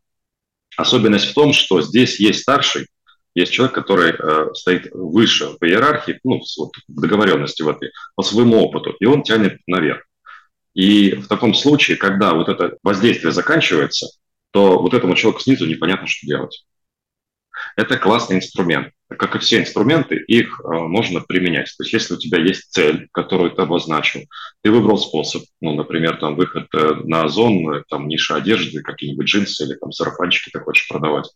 [0.76, 2.88] Особенность в том, что здесь есть старший,
[3.34, 8.24] есть человек, который э, стоит выше в иерархии, ну, вот, в договоренности в этой, по
[8.24, 10.07] своему опыту, и он тянет наверх.
[10.78, 14.10] И в таком случае, когда вот это воздействие заканчивается,
[14.52, 16.66] то вот этому человеку снизу непонятно, что делать.
[17.76, 18.94] Это классный инструмент.
[19.10, 21.74] Как и все инструменты, их э, можно применять.
[21.76, 24.22] То есть если у тебя есть цель, которую ты обозначил,
[24.62, 29.26] ты выбрал способ, ну, например, там выход э, на озон, э, там ниша одежды, какие-нибудь
[29.26, 31.28] джинсы или там сарафанчики ты хочешь продавать,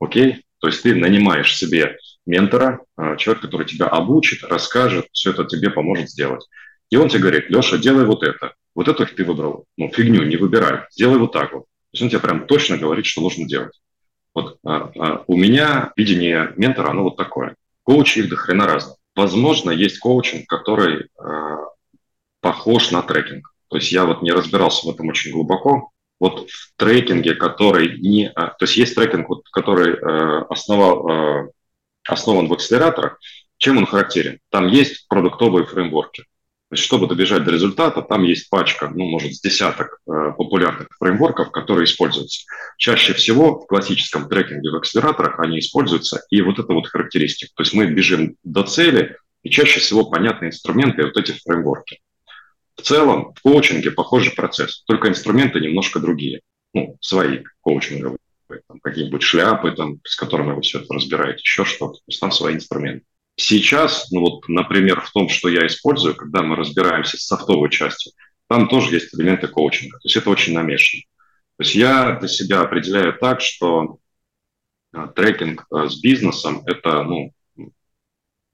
[0.00, 0.44] окей?
[0.58, 2.80] То есть ты нанимаешь себе ментора,
[3.16, 6.44] человек, который тебя обучит, расскажет, все это тебе поможет сделать.
[6.90, 8.54] И он тебе говорит, Леша, делай вот это.
[8.74, 9.64] Вот это ты выбрал.
[9.76, 10.86] Ну, фигню, не выбирай.
[10.90, 11.62] Сделай вот так вот.
[11.62, 13.78] То есть он тебе прям точно говорит, что нужно делать.
[14.34, 17.56] Вот а, а, у меня видение ментора, оно вот такое.
[17.82, 18.96] Коучи их до хрена разных.
[19.16, 21.56] Возможно, есть коучинг, который а,
[22.40, 23.52] похож на трекинг.
[23.68, 25.90] То есть я вот не разбирался в этом очень глубоко.
[26.20, 28.28] Вот в трекинге, который не...
[28.28, 31.48] А, то есть есть трекинг, вот, который э, основал, э,
[32.08, 33.18] основан в акселераторах.
[33.56, 34.38] Чем он характерен?
[34.50, 36.24] Там есть продуктовые фреймворки.
[36.70, 40.88] То есть, чтобы добежать до результата, там есть пачка, ну, может, с десяток э, популярных
[40.98, 42.44] фреймворков, которые используются.
[42.76, 47.52] Чаще всего в классическом трекинге в акселераторах они используются, и вот это вот характеристика.
[47.56, 52.00] То есть мы бежим до цели, и чаще всего понятные инструменты вот эти фреймворки.
[52.76, 56.42] В целом, в коучинге похожий процесс, только инструменты немножко другие.
[56.74, 58.18] Ну, свои коучинговые,
[58.68, 61.94] там, какие-нибудь шляпы, там, с которыми вы все это разбираете, еще что-то.
[61.94, 63.06] То есть там свои инструменты.
[63.40, 68.12] Сейчас, ну вот, например, в том, что я использую, когда мы разбираемся с софтовой частью,
[68.48, 69.98] там тоже есть элементы коучинга.
[69.98, 71.02] То есть это очень намешано.
[71.56, 73.98] То есть я для себя определяю так, что
[74.92, 77.32] а, трекинг а, с бизнесом– это ну,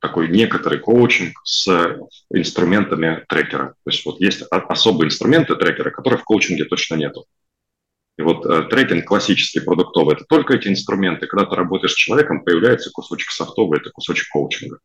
[0.01, 1.97] такой некоторый коучинг с
[2.31, 3.77] инструментами трекера.
[3.85, 7.25] То есть вот есть особые инструменты трекера, которых в коучинге точно нету.
[8.17, 11.27] И вот э, трекинг классический, продуктовый, это только эти инструменты.
[11.27, 14.79] Когда ты работаешь с человеком, появляется кусочек софтовый, это кусочек коучинга.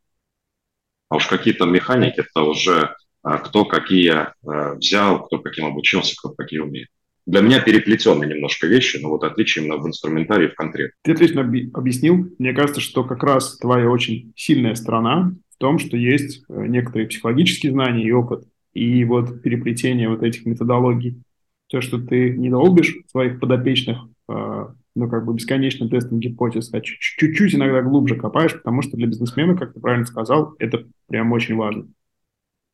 [1.09, 6.29] А уж какие-то механики, это уже э, кто какие э, взял, кто каким обучился, кто
[6.29, 6.89] какие умеет.
[7.27, 10.95] Для меня переплетенные немножко вещи, но вот отличие именно в инструментарии в конкретно.
[11.03, 12.27] Ты отлично объяснил.
[12.39, 17.07] Мне кажется, что как раз твоя очень сильная сторона в том, что есть э, некоторые
[17.07, 21.21] психологические знания и опыт, и вот переплетение вот этих методологий
[21.69, 26.81] то, что ты не долбишь своих подопечных, э, ну, как бы бесконечным тестом гипотез, а
[26.81, 31.55] чуть-чуть иногда глубже копаешь, потому что для бизнесмена, как ты правильно сказал, это прям очень
[31.55, 31.87] важно.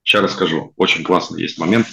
[0.03, 0.73] Сейчас расскажу.
[0.77, 1.87] Очень классный есть момент.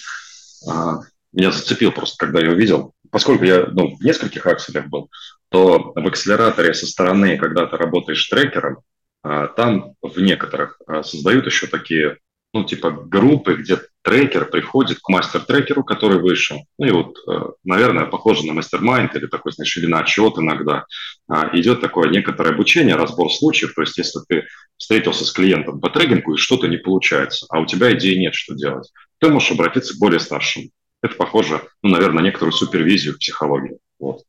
[0.68, 1.00] А,
[1.32, 2.94] меня зацепил просто, когда я увидел.
[3.10, 5.10] Поскольку я ну, в нескольких акселях был,
[5.48, 8.78] то в акселераторе со стороны, когда ты работаешь трекером,
[9.22, 12.18] а, там в некоторых а, создают еще такие
[12.52, 16.58] ну, типа группы, где трекер приходит к мастер-трекеру, который вышел.
[16.78, 20.84] Ну и вот, э, наверное, похоже на мастер-майнд или такой, знаешь, или на отчет иногда.
[21.28, 23.74] А, идет такое некоторое обучение, разбор случаев.
[23.74, 27.66] То есть, если ты встретился с клиентом по трекингу и что-то не получается, а у
[27.66, 30.66] тебя идеи нет, что делать, ты можешь обратиться к более старшему.
[31.02, 33.78] Это похоже, ну, наверное, на некоторую супервизию в психологии.
[33.98, 34.22] Вот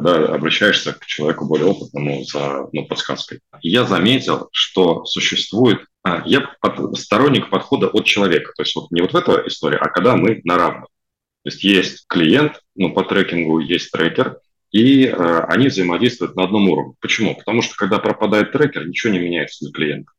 [0.00, 3.40] когда обращаешься к человеку более опытному за ну, подсказкой.
[3.62, 5.80] Я заметил, что существует...
[6.02, 8.52] А, я под, сторонник подхода от человека.
[8.56, 10.88] То есть вот не вот в эта история, а когда мы на равных.
[11.42, 14.38] То есть есть клиент, ну, по трекингу есть трекер,
[14.72, 16.94] и э, они взаимодействуют на одном уровне.
[17.00, 17.34] Почему?
[17.34, 20.12] Потому что когда пропадает трекер, ничего не меняется для клиента.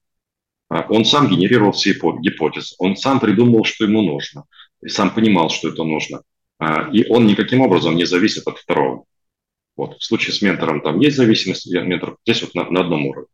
[0.69, 4.45] А, он сам генерировал все гипотезы, он сам придумал, что ему нужно,
[4.81, 6.21] и сам понимал, что это нужно.
[6.59, 9.05] А, и он никаким образом не зависит от второго.
[9.75, 9.97] Вот.
[9.97, 13.27] В случае с ментором там есть зависимость, ментор здесь вот на, на одном уровне.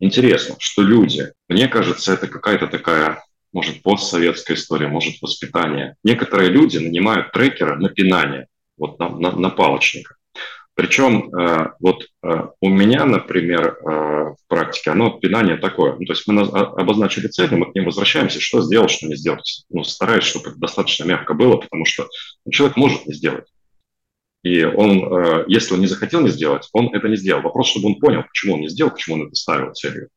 [0.00, 5.96] Интересно, что люди, мне кажется, это какая-то такая, может, постсоветская история, может, воспитание.
[6.02, 10.16] Некоторые люди нанимают трекера на пинание, вот на, на, на палочника.
[10.74, 15.92] Причем э, вот э, у меня, например, э, в практике оно пинание такое.
[15.92, 19.14] Ну, то есть мы на, обозначили цели, мы к ним возвращаемся, что сделать, что не
[19.14, 19.64] сделать.
[19.70, 22.08] Ну, стараюсь, чтобы это достаточно мягко было, потому что
[22.44, 23.46] ну, человек может не сделать.
[24.44, 27.40] И он, э, если он не захотел не сделать, он это не сделал.
[27.40, 30.10] Вопрос, чтобы он понял, почему он не сделал, почему он это ставил целью.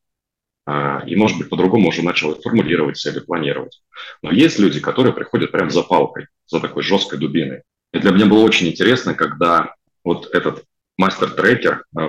[0.65, 3.81] А, и, может быть, по-другому уже начал формулировать цели, планировать.
[4.21, 7.61] Но есть люди, которые приходят прям за палкой, за такой жесткой дубиной.
[7.93, 10.65] И для меня было очень интересно, когда вот этот
[10.97, 12.01] мастер-трекер э,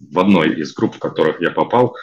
[0.00, 1.96] в одной из групп, в которых я попал,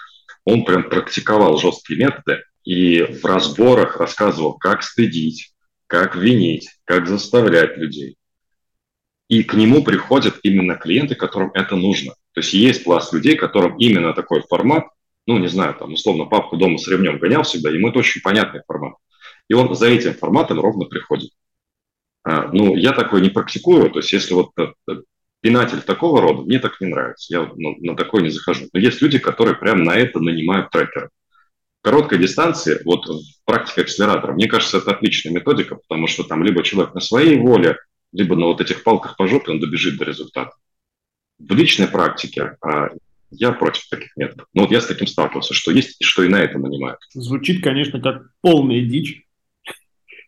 [0.45, 5.51] он прям практиковал жесткие методы и в разборах рассказывал, как стыдить,
[5.87, 8.15] как винить, как заставлять людей.
[9.29, 12.13] И к нему приходят именно клиенты, которым это нужно.
[12.33, 14.87] То есть есть пласт людей, которым именно такой формат,
[15.25, 18.61] ну, не знаю, там, условно, папку дома с ремнем гонял всегда, ему это очень понятный
[18.65, 18.93] формат.
[19.49, 21.31] И он за этим форматом ровно приходит.
[22.23, 24.95] А, ну, я такое не практикую, то есть если вот э, э,
[25.41, 28.67] пинатель такого рода, мне так не нравится, я на, на такое не захожу.
[28.73, 31.09] Но есть люди, которые прямо на это нанимают трекеры.
[31.81, 36.63] Короткой дистанции, вот в практике акселератора, мне кажется, это отличная методика, потому что там либо
[36.63, 37.77] человек на своей воле,
[38.11, 40.51] либо на вот этих палках по жопе он добежит до результата.
[41.39, 42.89] В личной практике а,
[43.31, 44.47] я против таких методов.
[44.53, 46.99] Но вот я с таким сталкивался, что есть, и что и на это нанимают.
[47.13, 49.23] Звучит, конечно, как полная дичь.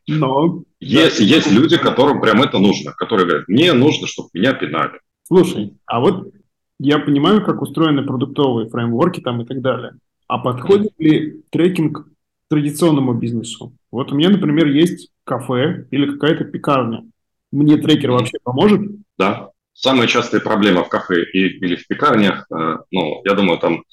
[0.08, 0.64] Но...
[0.80, 1.24] Есть, да.
[1.24, 5.00] есть люди, которым прям это нужно, которые говорят, мне нужно, чтобы меня пинали.
[5.24, 6.34] Слушай, а вот
[6.80, 9.94] я понимаю, как устроены продуктовые фреймворки там и так далее.
[10.28, 12.08] А подходит ли трекинг
[12.50, 13.74] традиционному бизнесу?
[13.92, 17.04] Вот у меня, например, есть кафе или какая-то пекарня.
[17.52, 18.82] Мне трекер вообще поможет?
[19.18, 19.50] Да.
[19.74, 23.84] Самая частая проблема в кафе и, или в пекарнях, э, ну, я думаю, там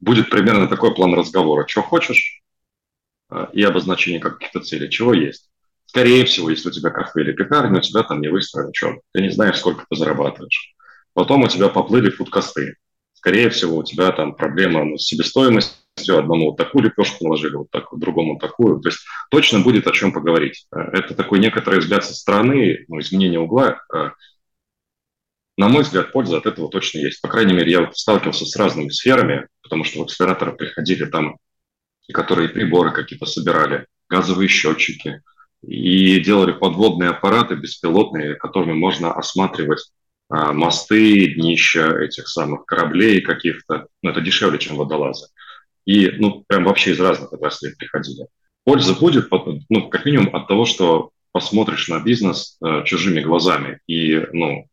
[0.00, 1.66] будет примерно такой план разговора.
[1.66, 2.42] Что хочешь?
[3.30, 4.90] Э, и обозначение каких-то целей.
[4.90, 5.50] Чего есть?
[5.86, 9.00] Скорее всего, если у тебя кафе или пекарня, у тебя там не выстроен учет.
[9.12, 10.74] Ты не знаешь, сколько ты зарабатываешь.
[11.12, 12.76] Потом у тебя поплыли фудкосты.
[13.12, 15.83] Скорее всего, у тебя там проблема ну, с себестоимостью.
[15.96, 18.80] Одному вот такую лепешку наложили, вот так, другому такую.
[18.80, 20.66] То есть точно будет о чем поговорить.
[20.74, 23.80] Э, это такой некоторый взгляд со стороны, ну, изменение угла.
[23.94, 24.10] Э,
[25.56, 27.22] на мой взгляд, польза от этого точно есть.
[27.22, 31.36] По крайней мере, я вот сталкивался с разными сферами, потому что в акселераторы приходили там,
[32.12, 35.22] которые приборы какие-то собирали, газовые счетчики,
[35.62, 39.80] и делали подводные аппараты беспилотные, которыми можно осматривать
[40.28, 43.86] а, мосты, днища этих самых кораблей каких-то.
[44.02, 45.28] Ну, это дешевле, чем водолазы.
[45.84, 48.26] И, ну, прям вообще из разных отраслей приходили.
[48.64, 49.28] Польза будет,
[49.68, 54.68] ну, как минимум от того, что посмотришь на бизнес э, чужими глазами, и, ну,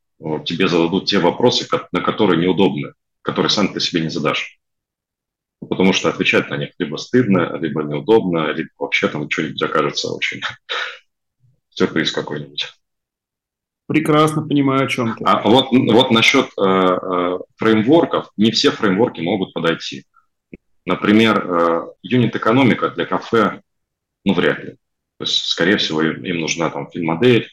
[0.45, 4.59] тебе зададут те вопросы, на которые неудобны, которые сам ты себе не задашь.
[5.59, 10.41] Потому что отвечать на них либо стыдно, либо неудобно, либо вообще там что-нибудь окажется очень
[11.69, 12.67] сюрприз какой-нибудь.
[13.87, 15.23] Прекрасно понимаю, о чем ты.
[15.25, 20.05] А вот, вот насчет э, э, фреймворков, не все фреймворки могут подойти.
[20.85, 23.61] Например, э, юнит-экономика для кафе,
[24.25, 24.71] ну, вряд ли.
[25.17, 27.49] То есть, скорее всего, им, нужна там фин-модель,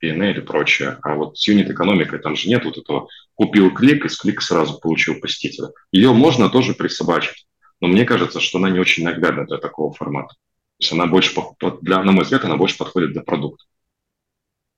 [0.00, 0.98] P&L и прочее.
[1.02, 4.78] А вот с юнит-экономикой там же нет вот этого купил клик и с клика сразу
[4.80, 5.68] получил посетителя.
[5.92, 7.46] Ее можно тоже присобачить.
[7.80, 10.34] Но мне кажется, что она не очень наглядна для такого формата.
[10.34, 11.34] То есть она больше,
[11.82, 13.64] для, на мой взгляд, она больше подходит для продукта.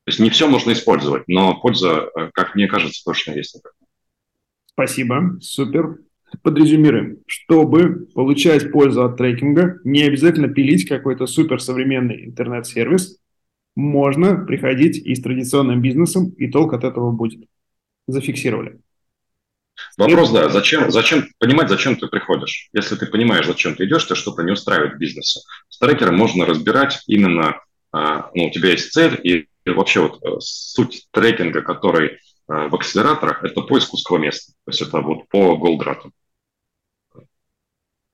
[0.05, 3.61] То есть не все можно использовать, но польза, э, как мне кажется, точно есть.
[4.66, 5.99] Спасибо, супер.
[6.42, 7.18] Подрезюмируем.
[7.26, 13.18] Чтобы получать пользу от трекинга, не обязательно пилить какой-то суперсовременный интернет-сервис,
[13.76, 17.48] можно приходить и с традиционным бизнесом, и толк от этого будет.
[18.08, 18.80] Зафиксировали.
[19.98, 22.70] Вопрос, да, зачем, зачем понимать, зачем ты приходишь?
[22.72, 25.40] Если ты понимаешь, зачем ты идешь, ты что-то не устраивает в бизнесе.
[25.68, 27.60] С трекером можно разбирать именно,
[27.92, 33.44] а, ну, у тебя есть цель, и вообще вот э, суть трекинга, который в акселераторах,
[33.44, 34.53] это поиск узкого места.
[34.64, 36.12] То есть это вот по голдрату.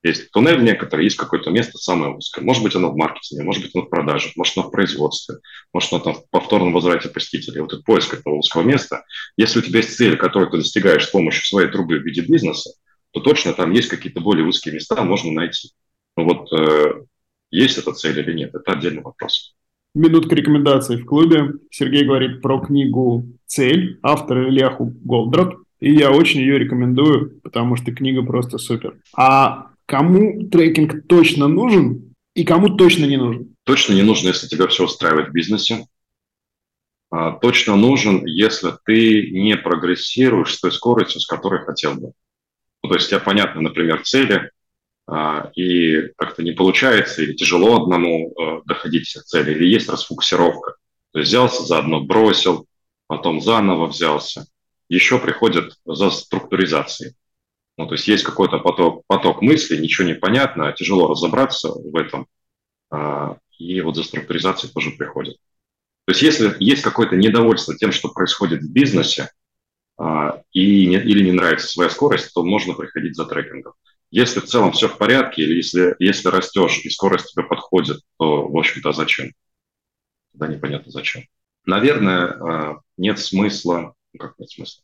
[0.03, 2.43] Есть туннель некоторый, есть какое-то место самое узкое.
[2.43, 5.37] Может быть, оно в маркетинге, может быть, оно в продаже, может, оно в производстве,
[5.71, 7.61] может, оно там в повторном возврате посетителей.
[7.61, 9.05] Вот этот поиск этого узкого места.
[9.37, 12.71] Если у тебя есть цель, которую ты достигаешь с помощью своей трубы в виде бизнеса,
[13.11, 15.71] то точно там есть какие-то более узкие места, можно найти.
[16.17, 17.05] Но вот э,
[17.49, 19.55] есть эта цель или нет, это отдельный вопрос.
[19.95, 21.53] Минутка рекомендаций в клубе.
[21.69, 25.55] Сергей говорит про книгу «Цель», автор Ильяху Голдрат.
[25.79, 28.97] И я очень ее рекомендую, потому что книга просто супер.
[29.15, 33.55] А кому трекинг точно нужен и кому точно не нужен?
[33.65, 35.85] Точно не нужен, если тебя все устраивает в бизнесе.
[37.11, 42.13] А, точно нужен, если ты не прогрессируешь с той скоростью, с которой хотел бы.
[42.81, 44.49] Ну, то есть у тебя понятны, например, цели,
[45.55, 50.75] и как-то не получается, или тяжело одному а, доходить всех целей, или есть расфокусировка.
[51.11, 52.67] То есть взялся заодно, бросил,
[53.07, 54.47] потом заново взялся.
[54.89, 57.15] Еще приходят за структуризацией.
[57.77, 62.27] Ну, то есть есть какой-то поток, поток мыслей, ничего не понятно, тяжело разобраться в этом,
[62.91, 65.37] а, и вот за структуризацией тоже приходит.
[66.05, 69.29] То есть если есть какое-то недовольство тем, что происходит в бизнесе,
[69.97, 73.73] а, и не, или не нравится своя скорость, то можно приходить за трекингом.
[74.13, 78.47] Если в целом все в порядке, или если, если растешь и скорость тебе подходит, то,
[78.47, 79.31] в общем-то, зачем?
[80.31, 81.23] Тогда непонятно зачем.
[81.65, 84.83] Наверное, а, нет смысла, ну как нет смысла?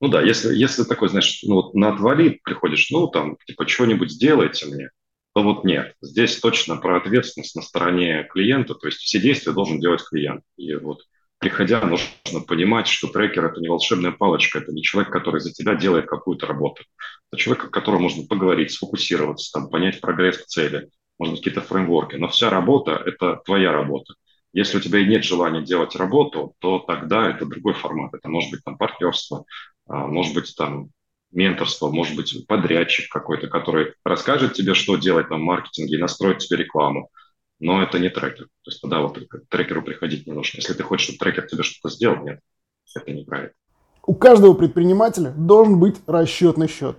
[0.00, 4.10] Ну да, если, если такой, знаешь, ну вот на отвали приходишь, ну там, типа, что-нибудь
[4.10, 4.90] сделайте мне,
[5.32, 5.94] то вот нет.
[6.00, 10.42] Здесь точно про ответственность на стороне клиента, то есть все действия должен делать клиент.
[10.56, 11.04] И вот
[11.38, 15.76] приходя, нужно понимать, что трекер– это не волшебная палочка, это не человек, который за тебя
[15.76, 16.82] делает какую-то работу.
[17.30, 21.66] Это человек, с которым можно поговорить, сфокусироваться, там, понять прогресс к цели, может быть, какие-то
[21.66, 22.16] фреймворки.
[22.16, 24.14] Но вся работа– это твоя работа.
[24.52, 28.14] Если у тебя нет желания делать работу, то тогда это другой формат.
[28.14, 29.44] Это может быть там партнерство,
[29.86, 30.90] а, может быть там
[31.32, 36.38] менторство, может быть подрядчик какой-то, который расскажет тебе, что делать там в маркетинге и настроит
[36.38, 37.10] тебе рекламу.
[37.58, 38.44] Но это не трекер.
[38.44, 40.58] То есть тогда вот к трекеру приходить не нужно.
[40.58, 42.40] Если ты хочешь, чтобы трекер тебе что-то сделал, нет,
[42.94, 43.52] это неправильно.
[44.06, 46.98] У каждого предпринимателя должен быть расчетный счет.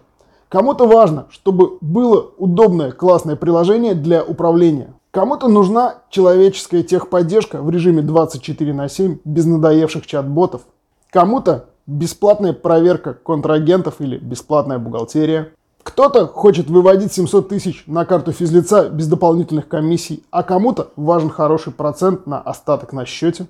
[0.50, 4.94] Кому-то важно, чтобы было удобное, классное приложение для управления.
[5.12, 10.62] Кому-то нужна человеческая техподдержка в режиме 24 на 7 без надоевших чат-ботов.
[11.10, 15.52] Кому-то бесплатная проверка контрагентов или бесплатная бухгалтерия.
[15.84, 21.74] Кто-то хочет выводить 700 тысяч на карту физлица без дополнительных комиссий, а кому-то важен хороший
[21.74, 23.48] процент на остаток на счете.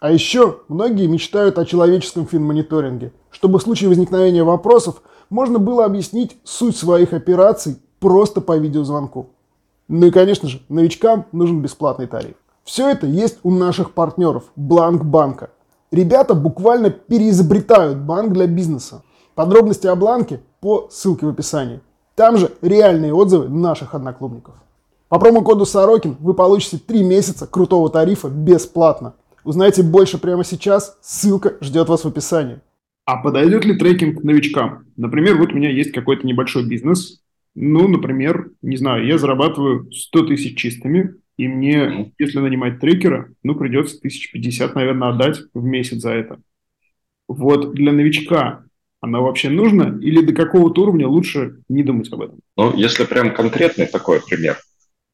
[0.00, 6.36] А еще многие мечтают о человеческом финмониторинге, чтобы в случае возникновения вопросов можно было объяснить
[6.44, 9.30] суть своих операций просто по видеозвонку.
[9.88, 12.34] Ну и, конечно же, новичкам нужен бесплатный тариф.
[12.64, 15.50] Все это есть у наших партнеров Бланк Банка.
[15.90, 19.02] Ребята буквально переизобретают банк для бизнеса.
[19.34, 21.80] Подробности о Бланке по ссылке в описании.
[22.14, 24.54] Там же реальные отзывы наших одноклубников.
[25.08, 29.14] По промокоду Сорокин вы получите 3 месяца крутого тарифа бесплатно.
[29.42, 32.60] Узнайте больше прямо сейчас, ссылка ждет вас в описании.
[33.10, 34.84] А подойдет ли трекинг новичкам?
[34.96, 37.20] Например, вот у меня есть какой-то небольшой бизнес.
[37.56, 43.56] Ну, например, не знаю, я зарабатываю 100 тысяч чистыми, и мне, если нанимать трекера, ну,
[43.56, 46.40] придется 1050, наверное, отдать в месяц за это.
[47.26, 48.62] Вот для новичка
[49.00, 52.38] она вообще нужна или до какого-то уровня лучше не думать об этом?
[52.56, 54.56] Ну, если прям конкретный такой пример,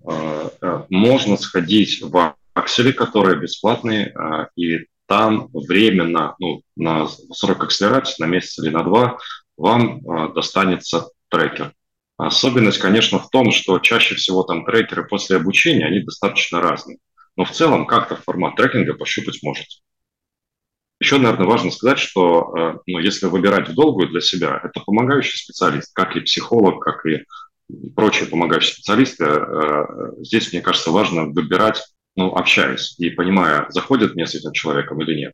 [0.07, 7.65] э, э, можно сходить в аксели, которые бесплатные, э, и там временно, ну, на срок
[7.65, 9.19] акселерации, на месяц или на два,
[9.57, 10.03] вам
[10.35, 11.73] достанется трекер.
[12.19, 16.99] Особенность, конечно, в том, что чаще всего там трекеры после обучения, они достаточно разные.
[17.37, 19.81] Но в целом как-то формат трекинга пощупать можете.
[20.99, 25.37] Еще, наверное, важно сказать, что э, ну, если выбирать в долгую для себя, это помогающий
[25.37, 27.25] специалист, как и психолог, как и
[27.95, 29.25] прочие помогающие специалисты.
[29.25, 29.85] Э,
[30.21, 31.85] здесь, мне кажется, важно выбирать,
[32.17, 35.33] ну, общаясь и понимая, заходит мне с этим человеком или нет.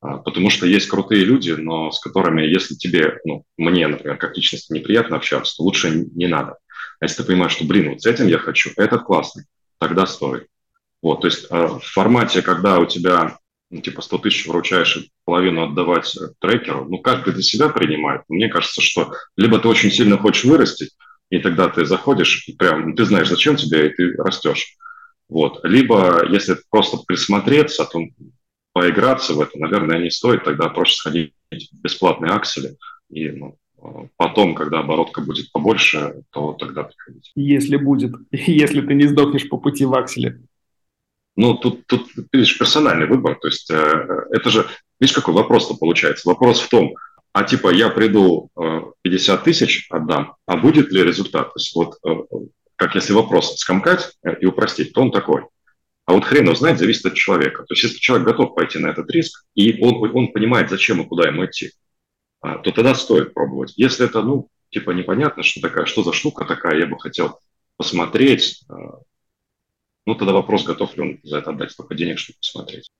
[0.00, 4.36] А, потому что есть крутые люди, но с которыми, если тебе, ну, мне, например, как
[4.36, 6.56] личности неприятно общаться, то лучше не надо.
[7.00, 9.44] А если ты понимаешь, что, блин, вот с этим я хочу, этот классный,
[9.78, 10.46] тогда стоит.
[11.00, 13.38] Вот, то есть э, в формате, когда у тебя
[13.70, 18.22] ну, типа 100 тысяч вручаешь и половину отдавать трекеру, ну, каждый для себя принимает.
[18.28, 20.90] Мне кажется, что либо ты очень сильно хочешь вырасти,
[21.30, 24.76] и тогда ты заходишь, прям ты знаешь, зачем тебе, и ты растешь.
[25.32, 25.60] Вот.
[25.64, 28.00] Либо, если просто присмотреться, то
[28.74, 32.76] поиграться в это, наверное, не стоит, тогда проще сходить в бесплатные аксели,
[33.08, 33.56] и ну,
[34.16, 37.32] потом, когда оборотка будет побольше, то тогда приходить.
[37.34, 40.42] Если будет, если ты не сдохнешь по пути в акселе.
[41.34, 43.38] Ну, тут, тут видишь, персональный выбор.
[43.40, 44.66] То есть э, это же,
[45.00, 46.28] видишь, какой вопрос-то получается?
[46.28, 46.94] Вопрос в том,
[47.32, 51.54] а типа я приду э, 50 тысяч отдам, а будет ли результат?
[51.54, 52.10] То есть вот э,
[52.82, 55.44] как если вопрос скомкать э, и упростить, то он такой.
[56.04, 57.62] А вот хрен узнать зависит от человека.
[57.62, 61.06] То есть если человек готов пойти на этот риск, и он, он понимает, зачем и
[61.06, 61.70] куда ему идти,
[62.40, 63.74] а, то тогда стоит пробовать.
[63.76, 67.38] Если это, ну, типа непонятно, что такая, что за штука такая, я бы хотел
[67.76, 68.74] посмотреть, э,
[70.04, 72.90] ну, тогда вопрос, готов ли он за это отдать столько денег, чтобы посмотреть.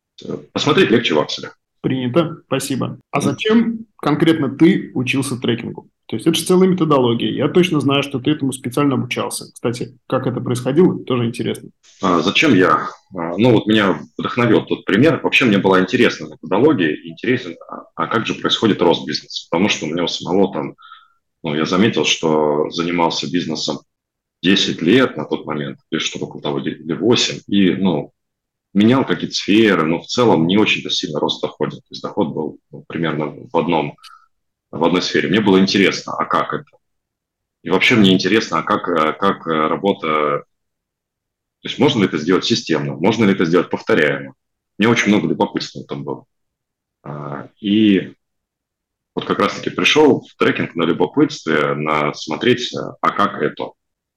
[0.53, 1.59] Посмотреть легче в акселях.
[1.80, 3.01] Принято, спасибо.
[3.11, 5.91] А зачем конкретно ты учился трекингу?
[6.13, 7.31] То есть это же целая методология.
[7.31, 9.51] Я точно знаю, что ты этому специально обучался.
[9.51, 11.71] Кстати, как это происходило, тоже интересно.
[12.03, 12.87] А, зачем я?
[13.17, 15.21] А, ну вот меня вдохновил тот пример.
[15.23, 19.49] Вообще мне была интересна методология, интересен, а, а как же происходит рост бизнеса?
[19.51, 20.75] Потому что у меня у самого там,
[21.43, 23.79] ну я заметил, что занимался бизнесом
[24.43, 28.13] 10 лет на тот момент, или что-то около того, или 8, и, ну,
[28.75, 31.77] менял какие-то сферы, но в целом не очень-то сильно рост дохода.
[31.77, 33.97] То есть доход был ну, примерно в одном,
[34.73, 35.29] в одной сфере.
[35.29, 36.70] Мне было интересно, а как это?
[37.62, 40.45] И вообще мне интересно, а как, как работа...
[41.61, 42.95] То есть можно ли это сделать системно?
[42.95, 44.35] Можно ли это сделать повторяемо?
[44.79, 46.25] Мне очень много любопытства там было.
[47.05, 48.14] А, и
[49.14, 53.73] вот как раз-таки пришел в трекинг на любопытстве, на смотреть, а как это.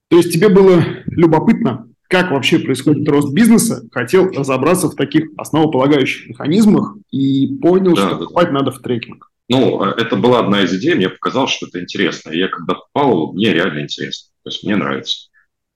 [0.10, 6.30] То есть тебе было любопытно, как вообще происходит рост бизнеса, хотел разобраться в таких основополагающих
[6.30, 8.54] механизмах и понял, да, что да, покупать да.
[8.54, 9.32] надо в трекинг.
[9.48, 12.32] Ну, это была одна из идей, мне показалось, что это интересно.
[12.32, 14.32] И я когда попал, мне реально интересно.
[14.44, 15.30] То есть мне нравится.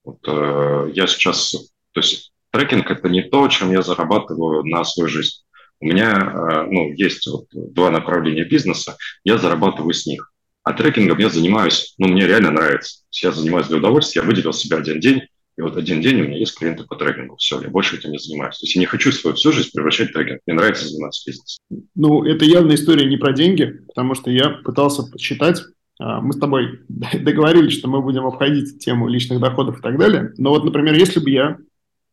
[0.03, 1.51] Вот, э, я сейчас...
[1.91, 5.43] То есть трекинг– это не то, чем я зарабатываю на свою жизнь.
[5.81, 10.31] У меня э, ну, есть вот два направления бизнеса, я зарабатываю с них.
[10.63, 13.03] А трекингом я занимаюсь, ну, мне реально нравится.
[13.11, 15.21] Я занимаюсь для удовольствия, я выделил себе один день,
[15.59, 17.35] и вот один день у меня есть клиенты по трекингу.
[17.35, 18.57] Все, я больше этим не занимаюсь.
[18.57, 20.39] То есть я не хочу свою всю жизнь превращать в трекинг.
[20.47, 21.61] Мне нравится заниматься бизнесом.
[21.95, 25.61] Ну, это явная история не про деньги, потому что я пытался подсчитать.
[25.99, 30.31] А, мы с тобой договорились, что мы будем обходить тему личных доходов и так далее.
[30.37, 31.57] Но вот, например, если бы я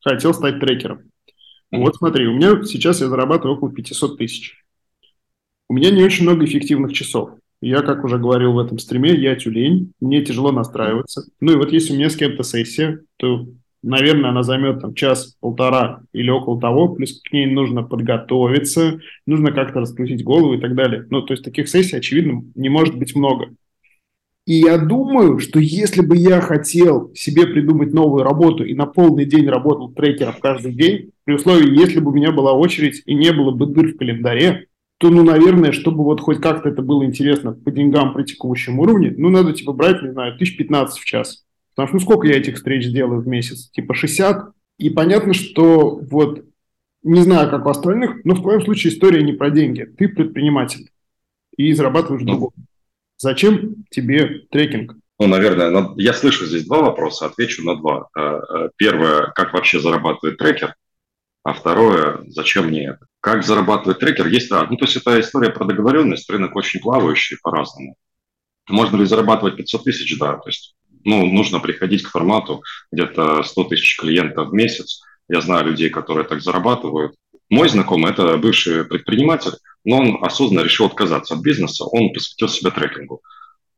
[0.01, 1.03] хотел стать трекером.
[1.71, 4.61] Вот смотри, у меня сейчас я зарабатываю около 500 тысяч.
[5.69, 7.31] У меня не очень много эффективных часов.
[7.67, 11.25] Я, как уже говорил в этом стриме, я тюлень, мне тяжело настраиваться.
[11.41, 13.45] Ну и вот если у меня с кем-то сессия, то,
[13.83, 19.81] наверное, она займет там час-полтора или около того, плюс к ней нужно подготовиться, нужно как-то
[19.81, 21.07] раскрутить голову и так далее.
[21.11, 23.49] Ну, то есть таких сессий, очевидно, не может быть много.
[24.47, 29.25] И я думаю, что если бы я хотел себе придумать новую работу и на полный
[29.25, 33.33] день работал трекером каждый день, при условии, если бы у меня была очередь и не
[33.33, 37.53] было бы дыр в календаре, то, ну, наверное, чтобы вот хоть как-то это было интересно
[37.53, 41.45] по деньгам при текущем уровне, ну, надо, типа, брать, не знаю, тысяч 15 в час.
[41.75, 43.69] Потому что, ну, сколько я этих встреч сделаю в месяц?
[43.71, 44.53] Типа 60?
[44.79, 46.45] И понятно, что вот,
[47.03, 49.83] не знаю, как у остальных, но в твоем случае история не про деньги.
[49.83, 50.91] Ты предприниматель
[51.57, 52.33] и зарабатываешь ну.
[52.33, 52.53] другого.
[53.19, 54.97] Зачем тебе трекинг?
[55.19, 58.09] Ну, наверное, я слышу здесь два вопроса, отвечу на два.
[58.15, 60.75] Э, э, первое, как вообще зарабатывает трекер,
[61.43, 63.07] а второе, зачем мне это?
[63.27, 64.29] Как зарабатывает трекер?
[64.29, 67.97] Есть, да, ну, то есть это история про договоренность, рынок очень плавающий по-разному.
[68.69, 70.17] Можно ли зарабатывать 500 тысяч?
[70.17, 72.63] Да, то есть, ну, нужно приходить к формату
[72.93, 75.03] где-то 100 тысяч клиентов в месяц.
[75.29, 77.17] Я знаю людей, которые так зарабатывают.
[77.51, 79.55] Мой знакомый– это бывший предприниматель,
[79.85, 83.23] но он осознанно решил отказаться от бизнеса, он посвятил себя трекингу.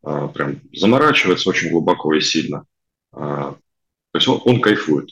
[0.02, 2.64] А, прям заморачивается очень глубоко и сильно.
[3.12, 5.08] А, то есть он, он кайфует.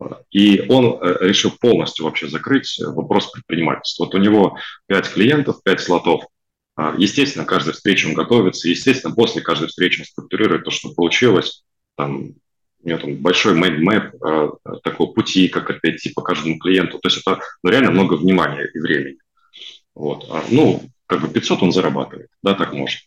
[0.00, 4.04] А, и он э, решил полностью вообще закрыть вопрос предпринимательства.
[4.04, 6.24] Вот у него 5 клиентов, 5 слотов.
[6.98, 8.68] Естественно, каждой встрече он готовится.
[8.68, 11.62] Естественно, после каждой встречи он структурирует то, что получилось.
[11.96, 12.32] Там,
[12.82, 14.16] у него там большой mind map
[14.82, 16.98] такого пути, как опять по каждому клиенту.
[16.98, 19.18] То есть это ну, реально много внимания и времени.
[19.94, 20.26] Вот.
[20.30, 23.00] А, ну, как бы 500 он зарабатывает, да, так можно.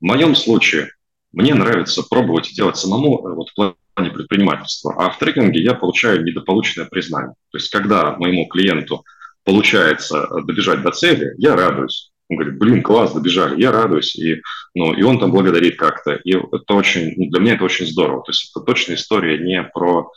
[0.00, 0.90] В моем случае
[1.32, 3.48] мне нравится пробовать делать самому э, вот,
[3.94, 7.34] плане предпринимательства, а в трекинге я получаю недополученное признание.
[7.50, 9.04] То есть, когда моему клиенту
[9.44, 12.12] получается э, добежать до цели, я радуюсь.
[12.28, 14.40] Он говорит, блин, класс, добежали, я радуюсь, и,
[14.74, 16.14] ну, и он там благодарит как-то.
[16.14, 18.22] И это очень, ну, для меня это очень здорово.
[18.22, 20.10] То есть это точно история не про,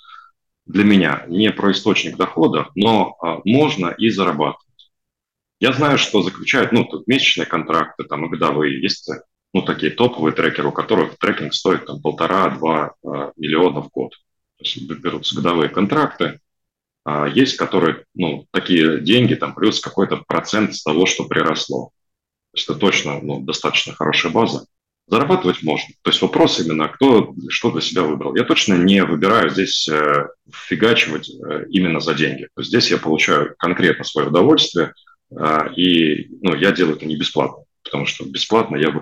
[0.65, 4.61] для меня, не про источник дохода, но а, можно и зарабатывать.
[5.59, 8.81] Я знаю, что заключают, ну, тут месячные контракты, там, и годовые.
[8.81, 9.09] Есть,
[9.55, 14.11] ну, такие топовые трекеры, у которых трекинг стоит там полтора-два э, миллиона в год.
[14.57, 16.41] То есть берутся годовые контракты.
[17.05, 21.85] А есть, которые, ну, такие деньги, там, плюс какой-то процент с того, что приросло.
[22.51, 24.65] То есть это точно, ну, достаточно хорошая база.
[25.07, 25.93] Зарабатывать можно.
[26.01, 28.35] То есть вопрос именно, кто что для себя выбрал.
[28.35, 32.49] Я точно не выбираю здесь э, фигачивать э, именно за деньги.
[32.55, 34.93] То есть здесь я получаю конкретно свое удовольствие–
[35.37, 38.97] а, и ну, я делаю это не бесплатно, потому что бесплатно я в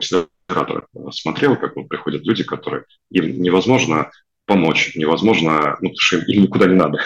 [0.54, 4.12] акселераторах смотрел, как вот приходят люди, которые им невозможно
[4.46, 7.00] помочь, невозможно, ну, потому что им никуда не надо.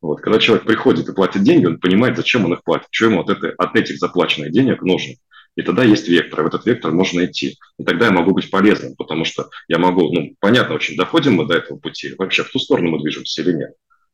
[0.00, 0.20] Вот.
[0.20, 3.30] Когда человек приходит и платит деньги, он понимает, зачем он их платит, что ему от,
[3.30, 5.14] этой, от этих заплаченных денег нужно.
[5.56, 7.56] И тогда есть вектор, и в этот вектор можно идти.
[7.78, 11.46] И тогда я могу быть полезным, потому что я могу, ну, понятно, очень доходим мы
[11.46, 13.70] до этого пути, вообще в ту сторону мы движемся или нет.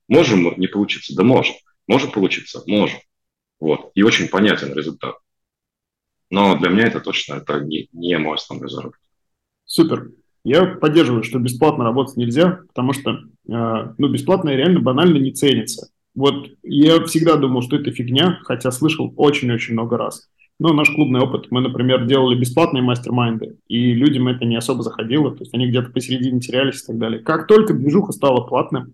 [0.09, 1.14] Можем не получиться?
[1.14, 1.55] Да можем.
[1.86, 2.62] Может получиться?
[2.66, 2.98] Можем.
[3.61, 3.90] Вот.
[3.94, 5.16] И очень понятен результат.
[6.35, 9.01] Но для меня это точно это не, не мой основной заработок.
[9.66, 10.11] Супер.
[10.45, 15.91] Я поддерживаю, что бесплатно работать нельзя, потому что э, ну, бесплатно реально банально не ценится.
[16.16, 20.28] Вот я всегда думал, что это фигня, хотя слышал очень-очень много раз.
[20.59, 25.30] Но наш клубный опыт, мы, например, делали бесплатные мастер-майнды, и людям это не особо заходило,
[25.30, 27.20] то есть они где-то посередине терялись и так далее.
[27.20, 28.93] Как только движуха стала платным,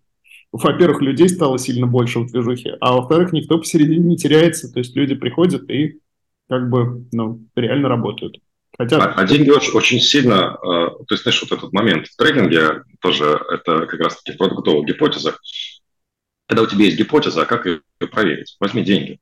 [0.53, 4.95] во-первых, людей стало сильно больше в движухе, а во-вторых, никто посередине не теряется, то есть
[4.95, 6.01] люди приходят и
[6.51, 8.39] как бы, ну, реально работают.
[8.77, 8.99] Хотя...
[8.99, 13.41] А, а деньги очень, очень сильно, э, есть, знаешь, вот этот момент в трейдинге тоже,
[13.51, 14.85] это как раз-таки в продуктовых
[16.47, 18.57] когда у тебя есть гипотеза, а как ее проверить?
[18.59, 19.21] Возьми деньги.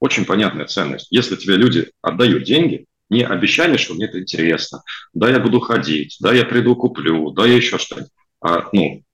[0.00, 1.06] Очень понятная ценность.
[1.10, 4.82] Если тебе люди отдают деньги, не обещали, что мне это интересно,
[5.14, 8.10] да, я буду ходить, да, я приду, куплю, да, я еще что-нибудь.
[8.40, 9.04] А, ну,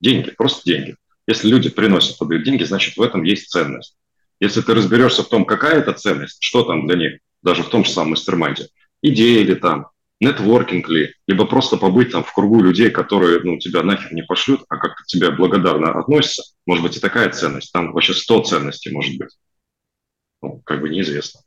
[0.00, 0.96] Деньги, просто деньги.
[1.26, 3.97] Если люди приносят, подают деньги, значит, в этом есть ценность.
[4.40, 7.84] Если ты разберешься в том, какая это ценность, что там для них, даже в том
[7.84, 8.36] же самом мастер
[9.02, 9.88] идея ли там,
[10.20, 14.62] нетворкинг ли, либо просто побыть там в кругу людей, которые ну, тебя нахер не пошлют,
[14.68, 19.16] а как-то тебя благодарно относятся, может быть и такая ценность, там вообще 100 ценностей может
[19.18, 19.36] быть.
[20.42, 21.40] Ну, как бы неизвестно.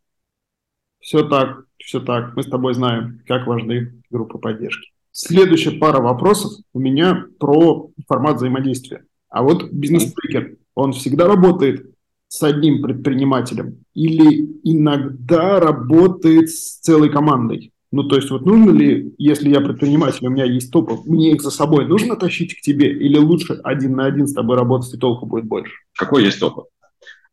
[0.99, 2.35] Все так, все так.
[2.35, 4.91] Мы с тобой знаем, как важны группы поддержки.
[5.11, 9.05] Следующая пара вопросов у меня про формат взаимодействия.
[9.29, 11.91] А вот бизнес-трекер, он всегда работает
[12.31, 17.73] с одним предпринимателем или иногда работает с целой командой?
[17.91, 21.41] Ну, то есть вот нужно ли, если я предприниматель, у меня есть топы, мне их
[21.41, 24.97] за собой нужно тащить к тебе или лучше один на один с тобой работать и
[24.97, 25.73] толку будет больше?
[25.97, 26.67] Какой есть опыт?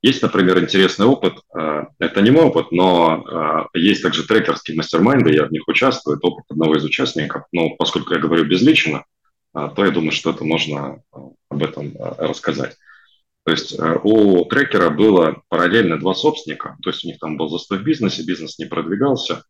[0.03, 1.35] Есть, например, интересный опыт.
[1.57, 6.17] Э, это не мой опыт, но э, есть также трекерские мастер-майнды, я в них участвую.
[6.17, 7.45] Это опыт одного из участников.
[7.53, 9.05] Но поскольку я говорю безлично,
[9.55, 11.03] э, то я думаю, что это можно
[11.51, 12.77] об этом рассказать.
[13.49, 17.79] То есть у трекера было параллельно два собственника, то есть у них там был застой
[17.79, 19.43] в бизнесе, бизнес не продвигался,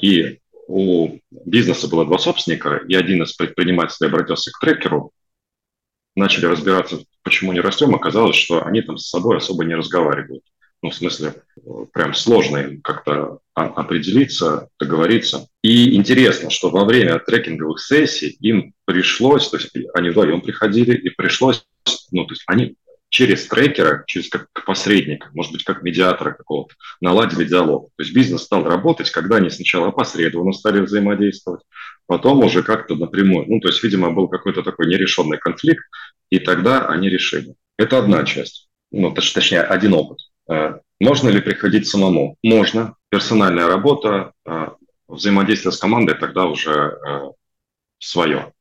[0.00, 5.10] и у бизнеса было два собственника, и один из предпринимателей обратился к трекеру,
[6.14, 10.44] начали разбираться, почему не растем, оказалось, что они там с собой особо не разговаривают.
[10.82, 11.42] Ну, в смысле,
[11.92, 15.48] прям сложно им как-то определиться, договориться.
[15.62, 21.10] И интересно, что во время трекинговых сессий им пришлось, то есть они вдвоем приходили, и
[21.10, 21.66] пришлось,
[22.12, 22.76] ну, то есть они
[23.08, 27.90] через трекера, через как посредника, может быть, как медиатора какого-то, наладили диалог.
[27.96, 31.62] То есть бизнес стал работать, когда они сначала опосредованно стали взаимодействовать,
[32.06, 33.46] потом уже как-то напрямую.
[33.48, 35.84] Ну, то есть, видимо, был какой-то такой нерешенный конфликт,
[36.30, 37.54] и тогда они решили.
[37.78, 40.18] Это одна часть, ну, точ, точнее, один опыт.
[40.50, 42.36] Э, можно ли приходить самому?
[42.42, 42.96] Можно.
[43.08, 44.68] Персональная работа, э,
[45.08, 47.20] взаимодействие с командой тогда уже э,
[47.98, 48.52] свое.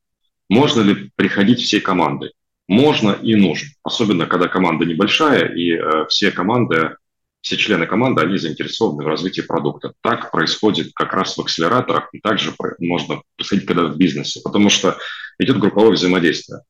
[0.50, 2.34] Можно ли приходить всей командой?
[2.68, 3.70] Можно и нужно.
[3.84, 6.95] Особенно, когда команда небольшая, и все команды,
[7.41, 9.93] все члены команды, они заинтересованы в развитии продукта.
[10.01, 14.97] Так происходит как раз в акселераторах, и также можно происходить, когда в бизнесе, потому что
[15.38, 16.61] идет групповое взаимодействие.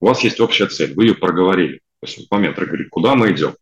[0.00, 1.80] У вас есть общая цель, вы ее проговорили.
[2.00, 3.54] То есть момент говорит, куда мы идем?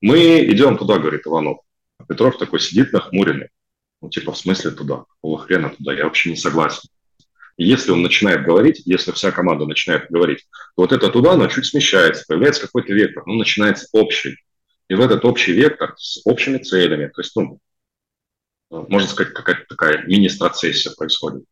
[0.00, 1.58] Мы идем туда, говорит Иванов.
[1.98, 3.48] А Петров такой сидит нахмуренный.
[4.00, 5.04] Ну, типа, в смысле туда?
[5.08, 5.92] Какого хрена туда?
[5.92, 6.88] Я вообще не согласен.
[7.62, 10.46] Если он начинает говорить, если вся команда начинает говорить,
[10.76, 14.38] то вот это туда, оно чуть смещается, появляется какой-то вектор, ну, начинается общий.
[14.88, 17.58] И в этот общий вектор с общими целями, то есть, ну,
[18.70, 21.44] можно сказать, какая-то такая мини-страцессия происходит,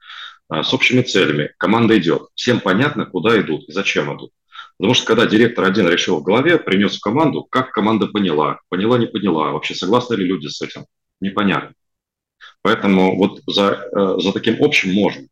[0.49, 1.53] а, с общими целями.
[1.59, 2.23] Команда идет.
[2.35, 4.33] Всем понятно, куда идут и зачем идут.
[4.79, 8.97] Потому что когда директор один решил в голове, принес в команду, как команда поняла, поняла,
[8.97, 10.87] не поняла, вообще согласны ли люди с этим,
[11.21, 11.75] непонятно.
[12.63, 15.27] Поэтому вот за, э, за таким общим можно.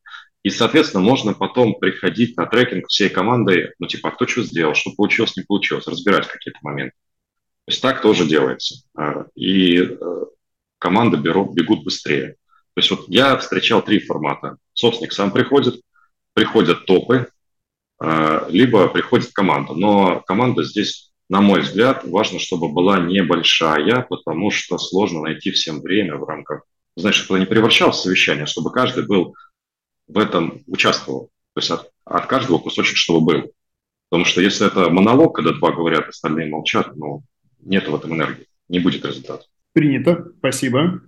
[0.46, 4.74] И, соответственно, можно потом приходить на трекинг всей командой, ну, типа, а кто что сделал,
[4.74, 6.94] что получилось, не получилось, разбирать какие-то моменты.
[7.64, 8.76] То есть так тоже делается.
[8.96, 9.96] А, и э,
[10.78, 12.36] команды берут, бегут быстрее.
[12.74, 14.58] То есть вот я встречал три формата.
[14.72, 15.80] Собственник сам приходит,
[16.32, 17.26] приходят топы,
[17.98, 19.74] а, либо приходит команда.
[19.74, 25.80] Но команда здесь, на мой взгляд, важно, чтобы была небольшая, потому что сложно найти всем
[25.80, 26.62] время в рамках,
[26.94, 29.34] знаешь, чтобы не превращалось в совещание, чтобы каждый был
[30.08, 31.30] в этом участвовал.
[31.54, 33.52] То есть от, от каждого кусочек, чтобы был.
[34.08, 37.22] Потому что если это монолог, когда два говорят, остальные молчат, ну,
[37.60, 39.44] нет в этом энергии, не будет результата.
[39.72, 41.02] Принято, спасибо.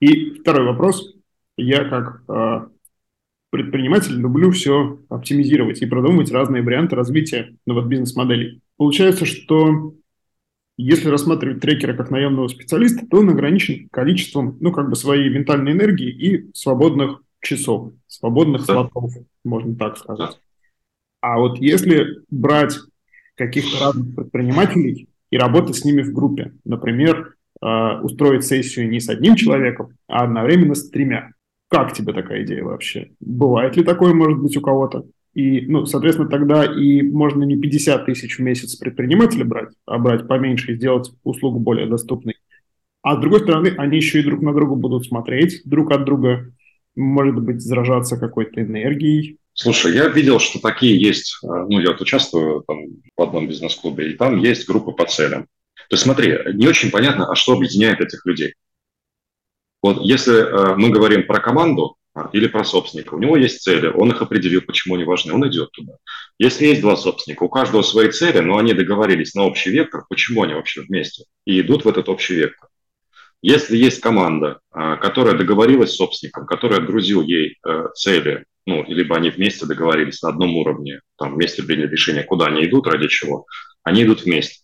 [0.00, 1.14] И второй вопрос.
[1.56, 2.68] Я как э,
[3.50, 8.60] предприниматель люблю все оптимизировать и продумывать разные варианты развития ну, вот, бизнес-моделей.
[8.76, 9.94] Получается, что
[10.76, 15.72] если рассматривать трекера как наемного специалиста, то он ограничен количеством, ну, как бы своей ментальной
[15.72, 18.74] энергии и свободных часов, свободных да.
[18.74, 19.12] слотов,
[19.44, 20.38] можно так сказать.
[21.20, 22.74] А вот если брать
[23.36, 29.08] каких-то разных предпринимателей и работать с ними в группе, например, э, устроить сессию не с
[29.08, 31.30] одним человеком, а одновременно с тремя,
[31.68, 33.10] как тебе такая идея вообще?
[33.20, 35.06] Бывает ли такое, может быть, у кого-то?
[35.34, 40.28] И, ну, соответственно, тогда и можно не 50 тысяч в месяц предпринимателя брать, а брать
[40.28, 42.36] поменьше и сделать услугу более доступной.
[43.02, 46.52] А с другой стороны, они еще и друг на друга будут смотреть, друг от друга,
[46.96, 49.38] может быть, заражаться какой-то энергией.
[49.52, 52.78] Слушай, я видел, что такие есть, э, ну, я вот участвую там
[53.16, 55.46] в одном бизнес-клубе, и там есть группа по целям.
[55.88, 58.54] То есть смотри, не очень понятно, а что объединяет этих людей.
[59.82, 63.88] Вот если э, мы говорим про команду а, или про собственника, у него есть цели,
[63.88, 65.94] он их определил, почему они важны, он идет туда.
[66.38, 70.42] Если есть два собственника, у каждого свои цели, но они договорились на общий вектор, почему
[70.42, 72.70] они вообще вместе, и идут в этот общий вектор.
[73.46, 79.16] Если есть команда, э, которая договорилась с собственником, который отгрузил ей э, цели, ну, либо
[79.16, 83.44] они вместе договорились на одном уровне, там вместе приняли решение, куда они идут, ради чего,
[83.82, 84.60] они идут вместе.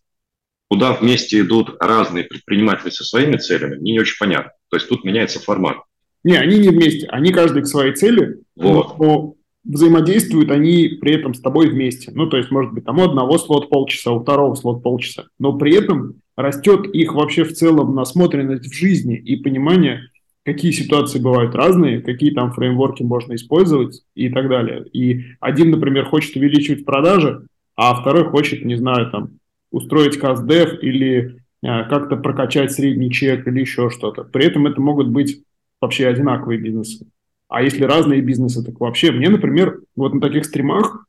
[0.70, 4.53] Куда вместе идут разные предприниматели со своими целями, мне не очень понятно.
[4.70, 5.76] То есть тут меняется формат.
[6.24, 8.99] Не, они не вместе, они каждый к своей цели, вот.
[8.99, 12.12] но взаимодействуют они при этом с тобой вместе.
[12.14, 15.59] Ну, то есть, может быть, там у одного слот полчаса, у второго слот полчаса, но
[15.59, 20.09] при этом растет их вообще в целом насмотренность в жизни и понимание,
[20.45, 24.85] какие ситуации бывают разные, какие там фреймворки можно использовать и так далее.
[24.93, 29.39] И один, например, хочет увеличивать продажи, а второй хочет, не знаю, там,
[29.70, 34.24] устроить кастдев или а, как-то прокачать средний чек или еще что-то.
[34.24, 35.43] При этом это могут быть
[35.81, 37.07] вообще одинаковые бизнесы.
[37.49, 41.07] А если разные бизнесы, так вообще мне, например, вот на таких стримах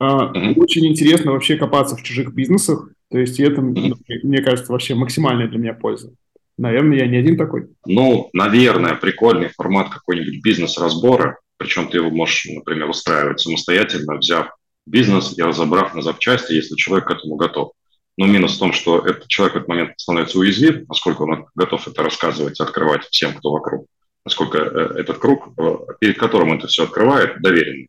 [0.00, 0.54] mm-hmm.
[0.58, 2.88] очень интересно вообще копаться в чужих бизнесах.
[3.10, 3.94] То есть это, mm-hmm.
[4.22, 6.12] мне кажется, вообще максимальная для меня польза.
[6.56, 7.68] Наверное, я не один такой.
[7.86, 11.38] Ну, наверное, прикольный формат какой-нибудь бизнес-разбора.
[11.56, 14.50] Причем ты его можешь, например, устраивать самостоятельно, взяв
[14.86, 17.72] бизнес и разобрав на запчасти, если человек к этому готов.
[18.16, 21.86] Но минус в том, что этот человек в этот момент становится уязвим, поскольку он готов
[21.86, 23.86] это рассказывать, открывать всем, кто вокруг.
[24.24, 27.88] насколько э, этот круг, э, перед которым это все открывает, доверенный.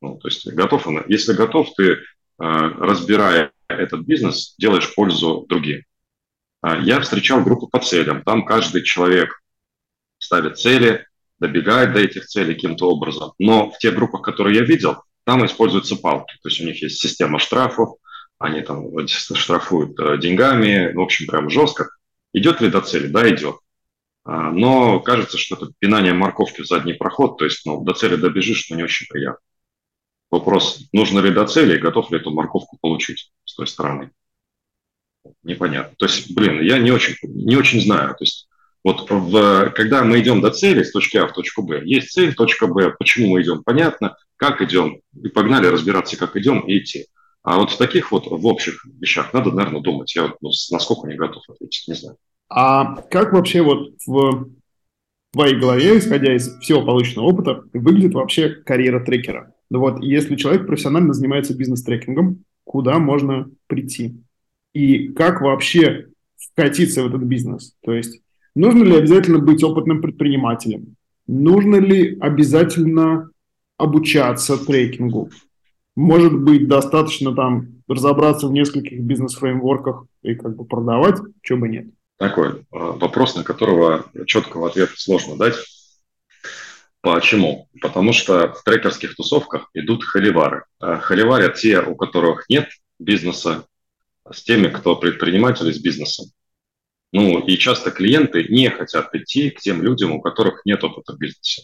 [0.00, 1.96] Ну, то есть готов он, если готов, ты, э,
[2.38, 5.82] разбирая этот бизнес, делаешь пользу другим.
[6.60, 8.22] А я встречал группу по целям.
[8.22, 9.40] Там каждый человек
[10.18, 11.06] ставит цели,
[11.38, 13.32] добегает до этих целей каким-то образом.
[13.38, 16.34] Но в тех группах, которые я видел, там используются палки.
[16.42, 17.96] То есть у них есть система штрафов,
[18.38, 21.88] они там штрафуют деньгами, в общем, прям жестко.
[22.32, 23.08] Идет ли до цели?
[23.08, 23.56] Да, идет.
[24.24, 28.16] А, но кажется, что это пинание морковки в задний проход, то есть ну, до цели
[28.16, 29.40] добежишь, но не очень приятно.
[30.30, 34.10] Вопрос, нужно ли до цели и готов ли эту морковку получить с той стороны.
[35.42, 35.94] Непонятно.
[35.98, 38.10] То есть, блин, я не очень, не очень знаю.
[38.10, 38.48] То есть,
[38.84, 42.34] вот в, когда мы идем до цели с точки А в точку Б, есть цель,
[42.34, 47.06] точка Б, почему мы идем, понятно, как идем, и погнали разбираться, как идем, и идти.
[47.42, 50.14] А вот в таких вот в общих вещах надо, наверное, думать.
[50.14, 52.16] Я ну, насколько не готов ответить, не знаю.
[52.50, 54.50] А как вообще вот в
[55.32, 59.54] твоей голове, исходя из всего полученного опыта, выглядит вообще карьера трекера?
[59.70, 64.16] Ну вот, если человек профессионально занимается бизнес-трекингом, куда можно прийти?
[64.72, 66.06] И как вообще
[66.36, 67.74] вкатиться в этот бизнес?
[67.82, 68.20] То есть
[68.54, 70.96] нужно ли обязательно быть опытным предпринимателем?
[71.26, 73.30] Нужно ли обязательно
[73.76, 75.30] обучаться трекингу?
[75.96, 81.88] Может быть, достаточно там разобраться в нескольких бизнес-фреймворках и как бы продавать, чего бы нет?
[82.18, 85.54] такой э, вопрос, на которого четкого ответа сложно дать.
[87.00, 87.68] Почему?
[87.80, 90.64] Потому что в трекерских тусовках идут холивары.
[90.80, 92.68] Э, холиварят те, у которых нет
[92.98, 93.66] бизнеса,
[94.30, 96.26] с теми, кто предприниматели с бизнесом.
[97.12, 101.18] Ну, и часто клиенты не хотят идти к тем людям, у которых нет опыта в
[101.18, 101.62] бизнесе.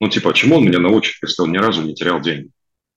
[0.00, 2.50] Ну, типа, чему он меня научит, если он ни разу не терял деньги?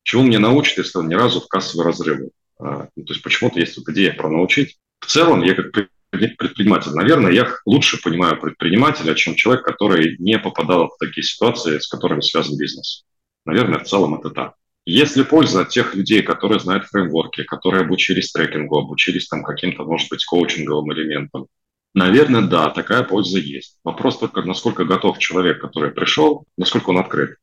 [0.03, 2.29] Чему меня научит, если он ни разу в кассовый разрыв?
[2.59, 4.77] А, ну, то есть почему-то есть вот идея про научить.
[4.99, 5.71] В целом, я как
[6.17, 6.91] предприниматель.
[6.91, 12.21] Наверное, я лучше понимаю предпринимателя, чем человек, который не попадал в такие ситуации, с которыми
[12.21, 13.03] связан бизнес.
[13.45, 14.53] Наверное, в целом это так.
[14.85, 20.09] Если польза от тех людей, которые знают фреймворки, которые обучились трекингу, обучились там каким-то, может
[20.09, 21.47] быть, коучинговым элементам,
[21.93, 23.77] наверное, да, такая польза есть.
[23.83, 27.37] Вопрос только, насколько готов человек, который пришел, насколько он открыт.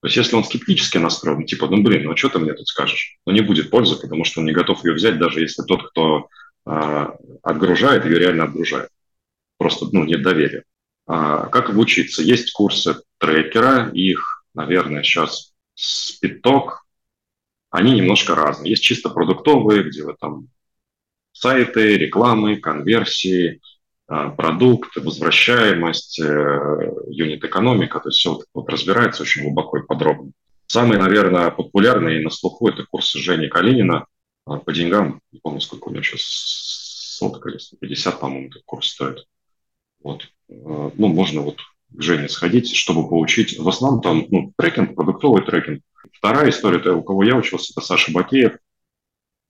[0.00, 3.18] То есть если он скептически настроен, типа, ну блин, ну что ты мне тут скажешь?
[3.26, 6.28] Ну не будет пользы, потому что он не готов ее взять, даже если тот, кто
[6.66, 8.90] а, отгружает, ее реально отгружает.
[9.56, 10.64] Просто ну, нет доверия.
[11.06, 12.22] А, как обучиться?
[12.22, 16.84] Есть курсы трекера, их, наверное, сейчас спиток.
[17.70, 18.70] Они немношко разные.
[18.70, 20.48] Есть чисто продуктовые, где вы там
[21.32, 23.60] сайты, рекламы, конверсии,
[24.08, 30.32] а, продукт, возвращаемость, э, юнит-экономика, то есть все вот разбирается очень глубоко и подробно.
[30.66, 34.06] Самый, наверное, популярный и на слуху– это курсы Жени Калинина
[34.46, 36.22] по деньгам, не помню, сколько у него сейчас,
[37.16, 39.26] сотка или 150, по-моему, этот курс стоит.
[40.02, 40.28] Вот.
[40.48, 43.58] А, ну, можно вот к Жене сходить, чтобы получить.
[43.58, 45.82] В основном там ну, трекинг, продуктовый трекинг.
[46.12, 48.58] Вторая история, это у кого я учился, это Саша Бакеев.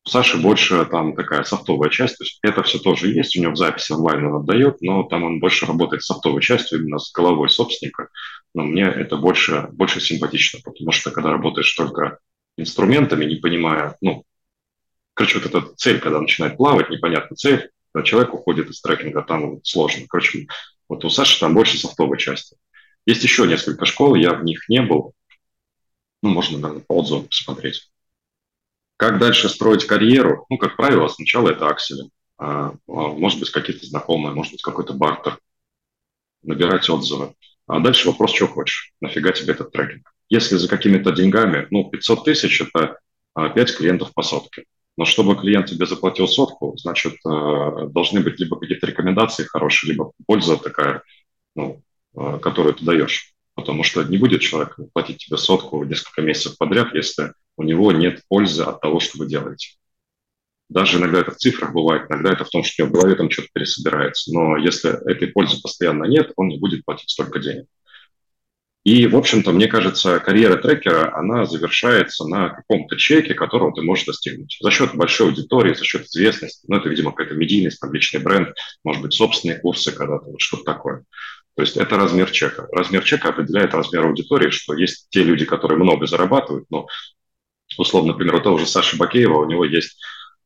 [0.07, 3.53] У Саши больше там такая софтовая часть, то есть это все тоже есть, у него
[3.53, 7.11] в записи онлайн он отдает, но там он больше работает с софтовой частью, именно с
[7.11, 8.09] головой собственника.
[8.55, 12.21] Но мне это больше, больше симпатично, потому что когда работаешь только
[12.57, 14.23] инструментами, не понимая, ну,
[15.17, 19.65] Короче, вот эта цель, когда начинает плавать, непонятная цель, когда человек уходит из трекинга, там
[19.65, 20.05] сложно.
[20.07, 20.47] Короче,
[20.91, 22.57] вот у Саши там больше софтовой части.
[23.07, 25.15] Есть еще несколько школ, я в них не был.
[26.23, 27.91] Ну, можно, наверное, по отзывам посмотреть.
[28.99, 30.45] Как дальше строить карьеру?
[30.51, 32.11] Ну, как правило, сначала это аксели.
[32.37, 35.39] А, а, может быть, какие-то знакомые, может быть, какой-то бартер.
[36.43, 37.35] Набирать отзывы.
[37.67, 38.93] А дальше вопрос, что хочешь.
[39.01, 40.13] Нафига тебе этот трекинг?
[40.29, 42.99] Если за какими-то деньгами, ну, 500 тысяч– это
[43.35, 44.67] 5 а, клиентов по сотке.
[44.97, 50.13] Но чтобы клиент тебе заплатил сотку, значит, э, должны быть либо какие-то рекомендации хорошие, либо
[50.27, 51.03] польза такая,
[51.55, 51.83] ну,
[52.17, 53.35] э, которую ты даешь.
[53.55, 58.23] Потому что не будет человек платить тебе сотку несколько месяцев подряд, если у него нет
[58.29, 59.77] пользы от того, что вы делаете.
[60.69, 63.17] Даже иногда это в цифрах бывает, иногда это в том, что у него в голове
[63.17, 64.33] там что-то пересобирается.
[64.33, 67.67] Но если этой пользы постоянно нет, он не будет платить столько денег.
[68.87, 74.05] И, в общем-то, мне кажется, карьера трекера, она завершается на каком-то чеке, которого ты можешь
[74.05, 74.57] достигнуть.
[74.61, 76.65] За счет большой аудитории, за счет известности.
[76.69, 78.51] Ну, это, видимо, какая-то медийность, там, личный бренд,
[78.85, 81.03] может быть, собственные курсы когда-то, вот что-то такое.
[81.57, 82.69] То есть это размер чека.
[82.71, 86.87] Размер чека определяет размер аудитории, что есть те люди, которые много зарабатывают, но,
[87.79, 89.99] условно, например, у того же Саши Бакеева, у него есть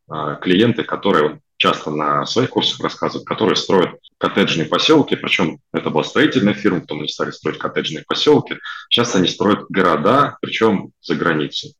[0.09, 5.91] а, клиенты, которые он часто на своих курсах рассказывает, которые строят коттеджные поселки, причем это
[5.91, 8.57] была строительная фирма, потом они стали строить коттеджные поселки.
[8.89, 11.75] Сейчас они строят города, причем за границей.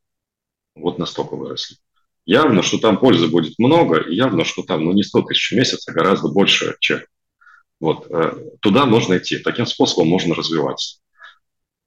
[0.75, 1.79] Вот настолько выросли.
[2.27, 5.57] Явно, что там пользы будет много, и явно, что там ну, не 100 тысяч в
[5.57, 7.07] месяц, а гораздо больше чек.
[7.81, 10.99] Вот, э, туда можно идти, таким способом можно развиваться.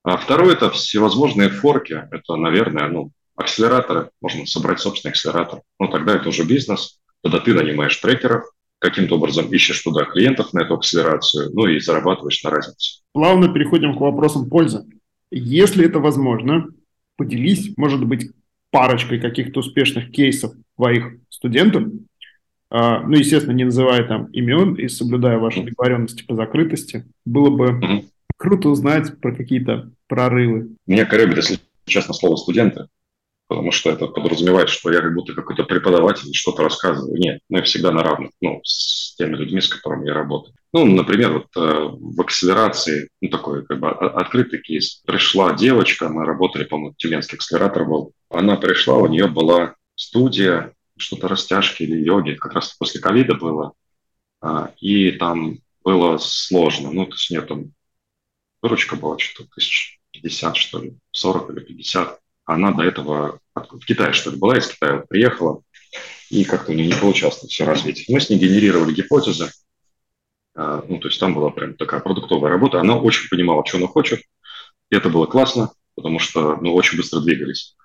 [0.02, 2.08] А второе– это всевозможные форки.
[2.10, 4.10] Это, наверное, ну, акселераторы.
[4.20, 5.62] Можно собрать собственный акселератор.
[5.80, 7.00] Но тогда это уже бизнес.
[7.24, 8.44] Тогда ты нанимаешь трекеров,
[8.80, 13.02] каким-то образом ищешь туда клиентов на эту акселерацию, ну и зарабатываешь на разницу.
[13.14, 14.84] Плавно переходим к вопросам пользы.
[15.32, 16.68] Если это возможно,
[17.16, 18.32] поделись, может быть,
[18.72, 21.86] парочкой каких-то успешных кейсов твоих студентов,
[22.70, 27.66] а, ну, естественно, не называя там имен и соблюдая ваши договоренности по закрытости, было бы
[27.68, 28.06] mm-hmm.
[28.36, 30.76] круто узнать про какие-то прорывы.
[30.88, 32.88] Меня коребит, если честно, слово студенты
[33.54, 37.20] потому что это подразумевает, что я как будто какой-то преподаватель что-то рассказываю.
[37.20, 40.56] Нет, мы всегда на равных, ну, с теми людьми, с которыми я работаю.
[40.74, 45.04] Ну, например, вот э, в акселерации, ну, такой как бы открытый кейс.
[45.06, 48.14] Пришла девочка, мы работали, по-моему, Тюменский акселератор был.
[48.32, 53.74] Она пришла, у нее была студия, что-то растяжки или йоги, как раз после ковида было.
[54.42, 56.92] А, и там было сложно.
[56.92, 57.66] Ну, то есть у нее там
[58.64, 64.14] выручка была что-то тысяч пятьдесят, что ли, 40 или 50 она до этого в Китае,
[64.14, 65.62] что ли, была, из Китая приехала,
[66.30, 68.14] и как-то у нее не получалось все развитие.
[68.14, 69.52] Мы с ней генерировали гипотезы,
[70.56, 73.88] а, ну, то есть там была прям такая продуктовая работа, она очень понимала, что она
[73.88, 74.22] хочет,
[74.90, 77.76] и это было классно, потому что, ну, очень быстро двигались.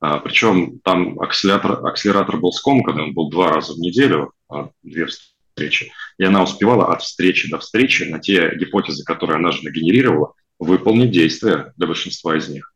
[0.00, 5.06] А, причем там акселератор, акселератор был скомканный, он был два раза в неделю, а, две
[5.06, 10.34] встречи, и она успевала от встречи до встречи на те гипотезы, которые она же нагенерировала,
[10.58, 12.73] выполнить действия для большинства из них.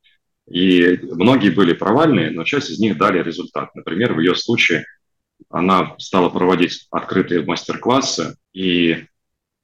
[0.51, 3.75] И многие были провальные, но часть из них дали результат.
[3.75, 4.85] Например, в ее случае
[5.51, 9.07] она стала проводить открытые мастер-классы, и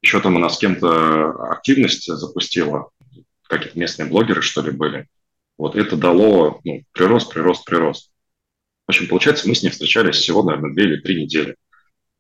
[0.02, 2.90] еще там она с кем-то активность запустила,
[3.48, 5.06] какие-то местные блогеры, что ли, были.
[5.56, 8.10] Вот это дало ну, прирост, прирост, прирост.
[8.86, 11.56] В общем, получается, мы с ней встречались всего, наверное, две или три недели.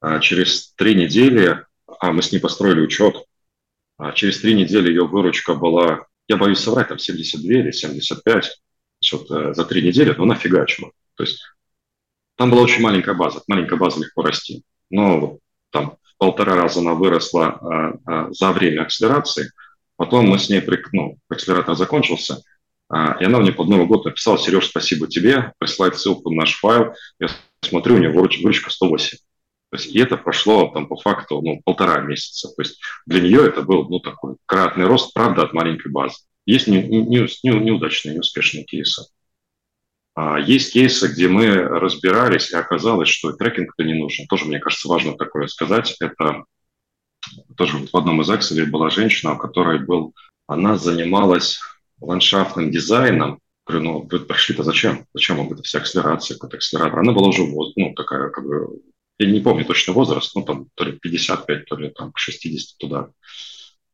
[0.00, 1.60] А через три недели,
[2.00, 3.16] а мы с ней построили учет,
[3.98, 8.60] а через три недели ее выручка была я боюсь соврать, там 72 или 75
[9.00, 10.92] что-то за три недели, но нафигачило.
[11.16, 11.40] То есть
[12.36, 14.64] там была очень маленькая база, маленькая база легко расти.
[14.90, 15.38] Но
[15.70, 19.52] там в полтора раза она выросла а, а, за время акселерации.
[19.96, 20.62] Потом мы с ней,
[20.92, 22.42] ну, акселератор закончился,
[22.88, 26.58] а, и она мне под Новый год написала, Сереж, спасибо тебе, присылает ссылку на наш
[26.58, 26.94] файл.
[27.18, 27.28] Я
[27.60, 29.18] смотрю, у нее выручка 108.
[29.74, 32.46] То есть, и это прошло там по факту ну, полтора месяца.
[32.54, 36.14] То есть для нее это был ну, такой кратный рост, правда, от маленькой базы.
[36.46, 39.02] Есть не, не, не, неудачные, неуспешные кейсы.
[40.14, 44.28] А есть кейсы, где мы разбирались, и оказалось, что трекинг-то не нужен.
[44.28, 45.96] Тоже, мне кажется, важно такое сказать.
[45.98, 46.44] Это
[47.56, 50.14] тоже вот в одном из Excel была женщина, у которой был...
[50.46, 51.58] Она занималась
[52.00, 53.40] ландшафтным дизайном.
[53.66, 55.04] Говорю, ну, вы пришли-то зачем?
[55.14, 57.00] Зачем вам эта вся акселерация, какой-то акселератор?
[57.00, 58.68] Она была уже, ну, такая, как бы,
[59.18, 62.78] я не помню точно возраст, ну, там, то ли 55, то ли там к 60
[62.78, 63.10] туда.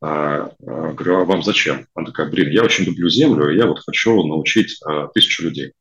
[0.01, 1.87] А, а, говорю, а вам зачем?
[1.95, 5.73] Она такая, блин, я очень люблю землю, и я вот хочу научить а, тысячу людей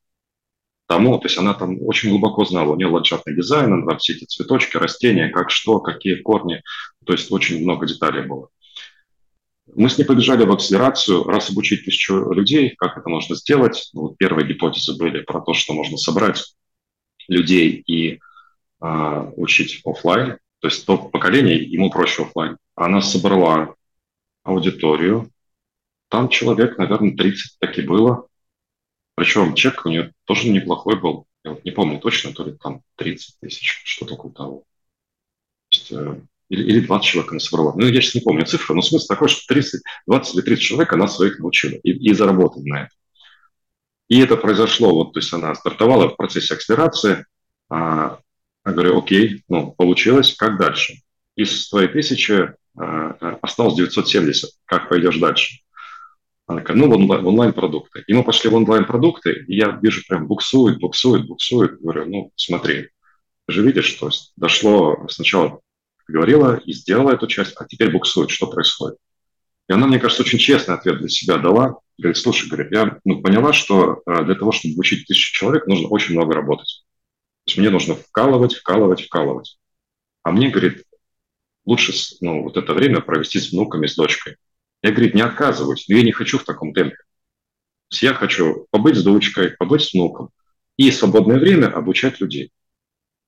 [0.89, 4.13] тому, то есть она там очень глубоко знала, у нее ландшафтный дизайн, она там все
[4.13, 6.63] эти цветочки, растения, как что, какие корни,
[7.05, 8.49] то есть очень много деталей было.
[9.75, 13.91] Мы с ней побежали в акселерацию, раз обучить тысячу людей, как это можно сделать.
[13.93, 16.55] Ну, вот первые гипотезы были про то, что можно собрать
[17.27, 18.19] людей и
[18.79, 22.57] а, учить офлайн, то есть то поколение, ему проще офлайн.
[22.75, 23.75] Она собрала
[24.43, 25.31] аудиторию,
[26.09, 28.27] там человек, наверное, 30 таки было.
[29.15, 31.25] Причем чек у нее тоже неплохой был.
[31.43, 34.63] Я вот не помню точно, то ли там 30 тысяч, что-то около того.
[35.69, 37.73] То есть, э, или, или 20 человек она собрала.
[37.75, 40.93] Ну, я сейчас не помню цифры, но смысл такой, что 30, 20 или 30 человек
[40.93, 42.95] она своих научила и, и заработала на это.
[44.07, 47.25] И это произошло, вот, то есть она стартовала в процессе акселерации,
[47.69, 48.19] а,
[48.65, 50.95] я говорю, окей, ну, получилось, как дальше?
[51.35, 52.53] Из твоей тысячи э,
[53.41, 55.59] осталось 970, как пойдешь дальше?
[56.47, 58.03] Она такая, ну, в, онлайн, в онлайн-продукты.
[58.07, 61.79] И мы пошли в онлайн-продукты, и я вижу, прям буксует, буксует, буксует.
[61.79, 62.89] Говорю, ну, смотри,
[63.47, 65.59] ты же видишь, что дошло сначала,
[66.07, 68.97] говорила и сделала эту часть, а теперь буксует, что происходит?
[69.69, 71.77] И она, мне кажется, очень честный ответ для себя дала.
[71.97, 75.87] Говорит, слушай, говорит, я ну, поняла, что э, для того, чтобы обучить тысячу человек, нужно
[75.89, 76.83] очень много работать
[77.49, 79.57] есть мне нужно вкалывать, вкалывать, вкалывать.
[80.23, 80.83] А мне, говорит,
[81.65, 84.37] лучше ну, вот это время провести с внуками, с дочкой.
[84.81, 86.95] Я, говорит, не отказываюсь, но я не хочу в таком темпе.
[86.95, 90.29] То есть я хочу побыть с дочкой, побыть с внуком
[90.77, 92.51] и свободное время обучать людей.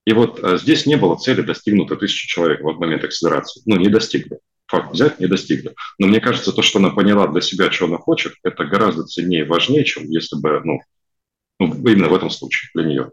[0.05, 3.61] И вот а, здесь не было цели достигнута тысячи человек в момент акселерации.
[3.65, 4.39] Ну, не достигли.
[4.67, 5.75] Факт взять, не достигли.
[5.99, 9.41] Но мне кажется, то, что она поняла для себя, что она хочет, это гораздо ценнее
[9.41, 10.79] и важнее, чем если бы, ну,
[11.59, 13.11] ну именно в этом случае для нее.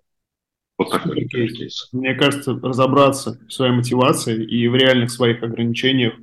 [0.78, 1.88] Вот такой кейс.
[1.92, 6.14] Мне кажется, разобраться в своей мотивации и в реальных своих ограничениях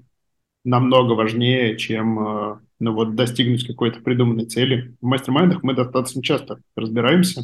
[0.63, 4.95] намного важнее, чем э, ну, вот, достигнуть какой-то придуманной цели.
[5.01, 7.43] В мастер-майндах мы достаточно часто разбираемся,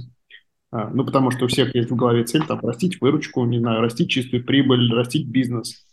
[0.72, 3.82] а, ну, потому что у всех есть в голове цель, там, растить выручку, не знаю,
[3.82, 5.86] растить чистую прибыль, растить бизнес.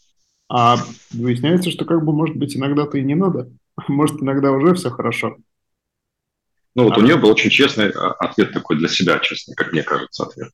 [0.48, 0.76] А
[1.12, 3.50] выясняется, что как бы, может быть, иногда-то и не надо.
[3.88, 5.36] Может, иногда уже все хорошо.
[6.74, 9.72] Ну, вот а у нее был очень честный а, ответ такой для себя, честный, как
[9.72, 10.50] мне кажется, ответ.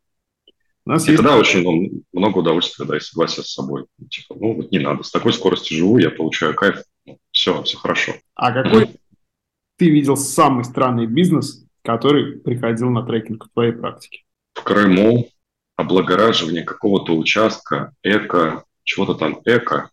[0.87, 1.23] У нас и есть...
[1.23, 3.87] тогда очень ну, много удовольствия, да, и согласия с собой.
[4.11, 7.77] Типа, ну, вот не надо, с такой скоростью живу, я получаю кайф, ну, все, все
[7.79, 8.13] хорошо.
[8.35, 8.91] А какой
[9.77, 14.25] ты видел самый странный бизнес, который приходил на трекинг в твоей практике?
[14.53, 15.29] В Крыму
[15.77, 19.91] облагораживание какого-то участка, эко, чего-то там эко,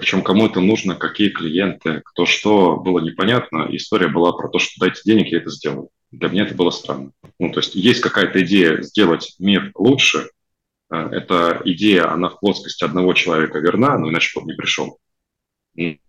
[0.00, 3.68] причем кому это нужно, какие клиенты, кто что, было непонятно.
[3.70, 5.90] История была про то, что дайте денег, я это сделаю.
[6.10, 7.12] Для меня это было странно.
[7.38, 10.30] Ну, то есть есть какая-то идея сделать мир лучше.
[10.90, 14.98] Э, эта идея, она в плоскости одного человека верна, но иначе бы не пришел.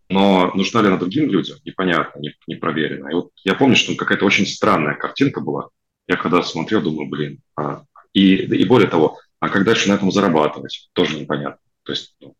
[0.09, 3.07] Но нужна ли она другим людям, непонятно, не, не проверено.
[3.07, 5.69] И вот я помню, что какая-то очень странная картинка была.
[6.07, 7.39] Я когда смотрел, думаю, блин.
[7.55, 11.61] А, и, и более того, а как дальше на этом зарабатывать, тоже непонятно.
[11.83, 12.35] То есть, ну,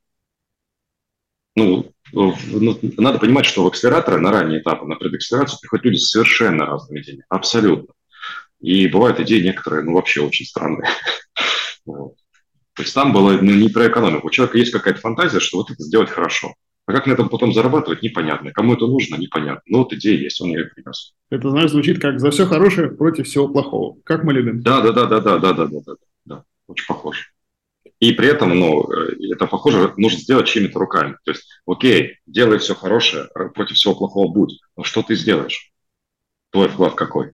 [1.56, 6.66] ну, надо понимать, что в акселераторы на ранние этапы, на предакселерацию приходят люди с совершенно
[6.66, 7.94] разными идеями, абсолютно.
[8.60, 10.90] И бывают идеи некоторые, ну, вообще очень странные.
[11.84, 12.14] Вот.
[12.76, 14.28] То есть там было ну, не про экономику.
[14.28, 16.54] У человека есть какая-то фантазия, что вот это сделать хорошо.
[16.86, 18.52] А как на этом потом зарабатывать, непонятно.
[18.52, 19.62] Кому это нужно, непонятно.
[19.66, 21.14] Но вот идея есть, он ее принес.
[21.32, 23.98] Это, знаешь, звучит как «за все хорошее против всего плохого».
[24.04, 24.62] Как мы любим.
[24.62, 25.94] Да, да, да, да, да, да, да, да, да,
[26.26, 26.44] да.
[26.68, 27.31] Очень похоже.
[28.02, 31.18] И при этом, ну, э, это похоже, нужно сделать чьими-то руками.
[31.24, 34.60] То есть, окей, делай все хорошее, э, против всего плохого будь.
[34.76, 35.72] Но что ты сделаешь?
[36.50, 37.30] Твой вклад какой?